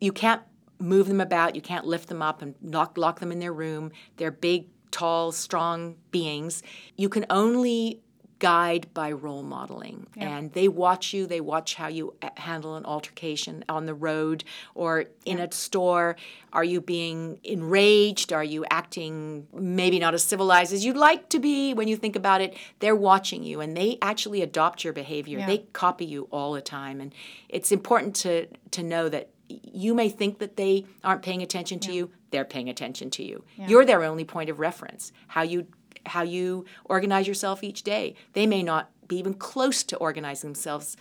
you 0.00 0.12
can't 0.12 0.42
move 0.78 1.08
them 1.08 1.20
about, 1.20 1.54
you 1.54 1.62
can't 1.62 1.86
lift 1.86 2.08
them 2.08 2.22
up 2.22 2.42
and 2.42 2.54
lock, 2.62 2.98
lock 2.98 3.20
them 3.20 3.32
in 3.32 3.38
their 3.38 3.52
room. 3.52 3.92
They're 4.16 4.30
big, 4.30 4.66
tall, 4.90 5.32
strong 5.32 5.96
beings. 6.10 6.62
You 6.96 7.08
can 7.08 7.24
only 7.30 8.00
guide 8.42 8.92
by 8.92 9.12
role 9.12 9.44
modeling. 9.44 10.04
Yeah. 10.16 10.36
And 10.36 10.52
they 10.52 10.66
watch 10.66 11.14
you, 11.14 11.28
they 11.28 11.40
watch 11.40 11.76
how 11.76 11.86
you 11.86 12.12
uh, 12.22 12.30
handle 12.36 12.74
an 12.74 12.84
altercation 12.84 13.64
on 13.68 13.86
the 13.86 13.94
road 13.94 14.42
or 14.74 15.04
in 15.24 15.38
yeah. 15.38 15.44
a 15.44 15.52
store. 15.52 16.16
Are 16.52 16.64
you 16.64 16.80
being 16.80 17.38
enraged? 17.44 18.32
Are 18.32 18.42
you 18.42 18.64
acting 18.68 19.46
maybe 19.54 20.00
not 20.00 20.12
as 20.12 20.24
civilized 20.24 20.72
as 20.72 20.84
you'd 20.84 20.96
like 20.96 21.28
to 21.28 21.38
be 21.38 21.72
when 21.72 21.86
you 21.86 21.96
think 21.96 22.16
about 22.16 22.40
it? 22.40 22.56
They're 22.80 22.96
watching 22.96 23.44
you 23.44 23.60
and 23.60 23.76
they 23.76 23.96
actually 24.02 24.42
adopt 24.42 24.82
your 24.82 24.92
behavior. 24.92 25.38
Yeah. 25.38 25.46
They 25.46 25.58
copy 25.72 26.04
you 26.04 26.26
all 26.32 26.52
the 26.52 26.60
time. 26.60 27.00
And 27.00 27.14
it's 27.48 27.70
important 27.70 28.16
to, 28.16 28.48
to 28.72 28.82
know 28.82 29.08
that 29.08 29.28
you 29.48 29.94
may 29.94 30.08
think 30.08 30.40
that 30.40 30.56
they 30.56 30.84
aren't 31.04 31.22
paying 31.22 31.42
attention 31.42 31.78
to 31.78 31.90
yeah. 31.90 31.94
you, 31.94 32.10
they're 32.32 32.44
paying 32.44 32.68
attention 32.68 33.08
to 33.10 33.22
you. 33.22 33.44
Yeah. 33.56 33.68
You're 33.68 33.84
their 33.84 34.02
only 34.02 34.24
point 34.24 34.50
of 34.50 34.58
reference. 34.58 35.12
How 35.28 35.42
you 35.42 35.68
how 36.06 36.22
you 36.22 36.64
organize 36.84 37.26
yourself 37.28 37.62
each 37.62 37.82
day. 37.82 38.14
They 38.32 38.46
may 38.46 38.62
not 38.62 38.90
be 39.08 39.16
even 39.18 39.34
close 39.34 39.82
to 39.84 39.96
organizing 39.96 40.50
themselves, 40.50 40.96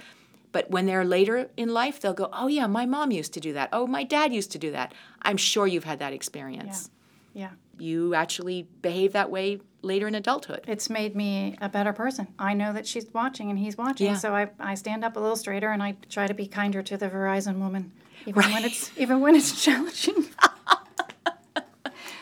but 0.52 0.70
when 0.70 0.86
they're 0.86 1.06
later 1.06 1.50
in 1.56 1.70
life, 1.74 2.00
they'll 2.00 2.14
go, 2.14 2.30
"Oh 2.34 2.48
yeah, 2.48 2.68
my 2.68 2.86
mom 2.86 3.12
used 3.12 3.34
to 3.34 3.40
do 3.40 3.54
that. 3.54 3.70
Oh, 3.72 3.88
my 3.88 4.04
dad 4.04 4.34
used 4.34 4.52
to 4.52 4.58
do 4.58 4.72
that." 4.72 4.94
I'm 5.22 5.38
sure 5.38 5.66
you've 5.68 5.86
had 5.86 6.00
that 6.00 6.14
experience. 6.14 6.90
Yeah. 7.34 7.52
You 7.80 8.14
actually 8.14 8.68
behave 8.82 9.14
that 9.14 9.32
way 9.32 9.62
later 9.82 10.08
in 10.08 10.14
adulthood. 10.14 10.62
It's 10.68 10.90
made 10.90 11.16
me 11.16 11.56
a 11.62 11.70
better 11.70 11.94
person. 11.94 12.28
I 12.38 12.54
know 12.54 12.74
that 12.74 12.86
she's 12.86 13.06
watching 13.14 13.50
and 13.50 13.58
he's 13.58 13.78
watching, 13.78 14.08
Yeah. 14.08 14.18
so 14.18 14.36
I, 14.36 14.50
I 14.60 14.76
stand 14.76 15.04
up 15.04 15.16
a 15.16 15.20
little 15.20 15.36
straighter 15.38 15.70
and 15.72 15.82
I 15.82 15.96
try 16.10 16.28
to 16.28 16.34
be 16.36 16.46
kinder 16.48 16.84
to 16.84 16.98
the 16.98 17.10
Verizon 17.10 17.58
woman, 17.60 17.92
even 18.28 18.42
Right. 18.44 18.54
when 18.54 18.66
it's 18.66 18.92
even 18.98 19.22
when 19.22 19.36
it's 19.36 19.60
challenging. 19.64 20.26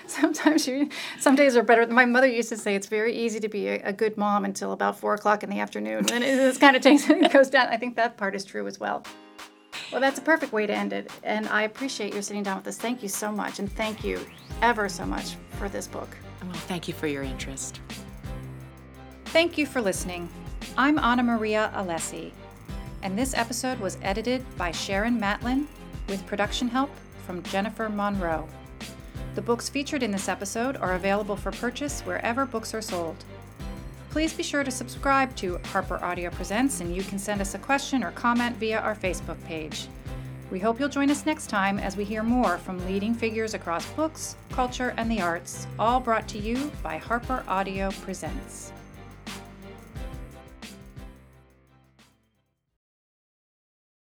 Sometimes 0.21 0.67
you, 0.67 0.89
some 1.19 1.35
days 1.35 1.55
are 1.55 1.61
better. 1.61 1.85
My 1.85 2.05
mother 2.05 2.25
used 2.25 2.49
to 2.49 2.57
say 2.57 2.73
it's 2.73 2.87
very 2.87 3.15
easy 3.15 3.39
to 3.41 3.47
be 3.47 3.67
a, 3.67 3.81
a 3.83 3.93
good 3.93 4.17
mom 4.17 4.43
until 4.43 4.71
about 4.71 4.99
four 4.99 5.13
o'clock 5.13 5.43
in 5.43 5.51
the 5.51 5.59
afternoon. 5.59 6.09
And 6.11 6.23
it, 6.23 6.39
it 6.39 6.59
kind 6.59 6.75
of 6.75 6.81
takes 6.81 7.07
it 7.07 7.31
goes 7.31 7.49
down. 7.49 7.67
I 7.67 7.77
think 7.77 7.95
that 7.97 8.17
part 8.17 8.33
is 8.33 8.43
true 8.43 8.65
as 8.65 8.79
well. 8.79 9.05
Well, 9.91 10.01
that's 10.01 10.17
a 10.17 10.23
perfect 10.23 10.51
way 10.51 10.65
to 10.65 10.73
end 10.73 10.93
it. 10.93 11.11
And 11.23 11.47
I 11.49 11.63
appreciate 11.63 12.13
your 12.13 12.23
sitting 12.23 12.41
down 12.41 12.57
with 12.57 12.67
us. 12.67 12.77
Thank 12.77 13.03
you 13.03 13.09
so 13.09 13.31
much, 13.31 13.59
and 13.59 13.71
thank 13.71 14.03
you 14.03 14.19
ever 14.63 14.89
so 14.89 15.05
much 15.05 15.35
for 15.51 15.69
this 15.69 15.87
book. 15.87 16.09
Well, 16.41 16.53
thank 16.53 16.87
you 16.87 16.93
for 16.93 17.05
your 17.05 17.21
interest. 17.21 17.79
Thank 19.25 19.59
you 19.59 19.67
for 19.67 19.79
listening. 19.79 20.27
I'm 20.75 20.97
Anna 20.97 21.21
Maria 21.21 21.71
Alessi, 21.75 22.31
and 23.03 23.17
this 23.17 23.35
episode 23.35 23.79
was 23.79 23.99
edited 24.01 24.43
by 24.57 24.71
Sharon 24.71 25.19
Matlin 25.19 25.67
with 26.07 26.25
production 26.25 26.67
help 26.67 26.89
from 27.25 27.43
Jennifer 27.43 27.89
Monroe. 27.89 28.47
The 29.35 29.41
books 29.41 29.69
featured 29.69 30.03
in 30.03 30.11
this 30.11 30.27
episode 30.27 30.75
are 30.77 30.95
available 30.95 31.35
for 31.35 31.51
purchase 31.51 32.01
wherever 32.01 32.45
books 32.45 32.73
are 32.73 32.81
sold. 32.81 33.15
Please 34.09 34.33
be 34.33 34.41
sure 34.41 34.63
to 34.63 34.71
subscribe 34.71 35.35
to 35.35 35.59
Harper 35.65 36.03
Audio 36.03 36.31
Presents, 36.31 36.81
and 36.81 36.95
you 36.95 37.03
can 37.03 37.19
send 37.19 37.41
us 37.41 37.53
a 37.53 37.59
question 37.59 38.03
or 38.03 38.11
comment 38.11 38.55
via 38.57 38.79
our 38.79 38.95
Facebook 38.95 39.41
page. 39.45 39.87
We 40.49 40.57
hope 40.57 40.79
you'll 40.79 40.89
join 40.89 41.11
us 41.11 41.27
next 41.27 41.47
time 41.47 41.77
as 41.77 41.95
we 41.95 42.03
hear 42.03 42.23
more 42.23 42.57
from 42.57 42.83
leading 42.87 43.13
figures 43.13 43.53
across 43.53 43.85
books, 43.91 44.35
culture, 44.49 44.95
and 44.97 45.11
the 45.11 45.21
arts, 45.21 45.67
all 45.77 45.99
brought 45.99 46.27
to 46.29 46.39
you 46.39 46.71
by 46.81 46.97
Harper 46.97 47.43
Audio 47.47 47.91
Presents. 48.01 48.73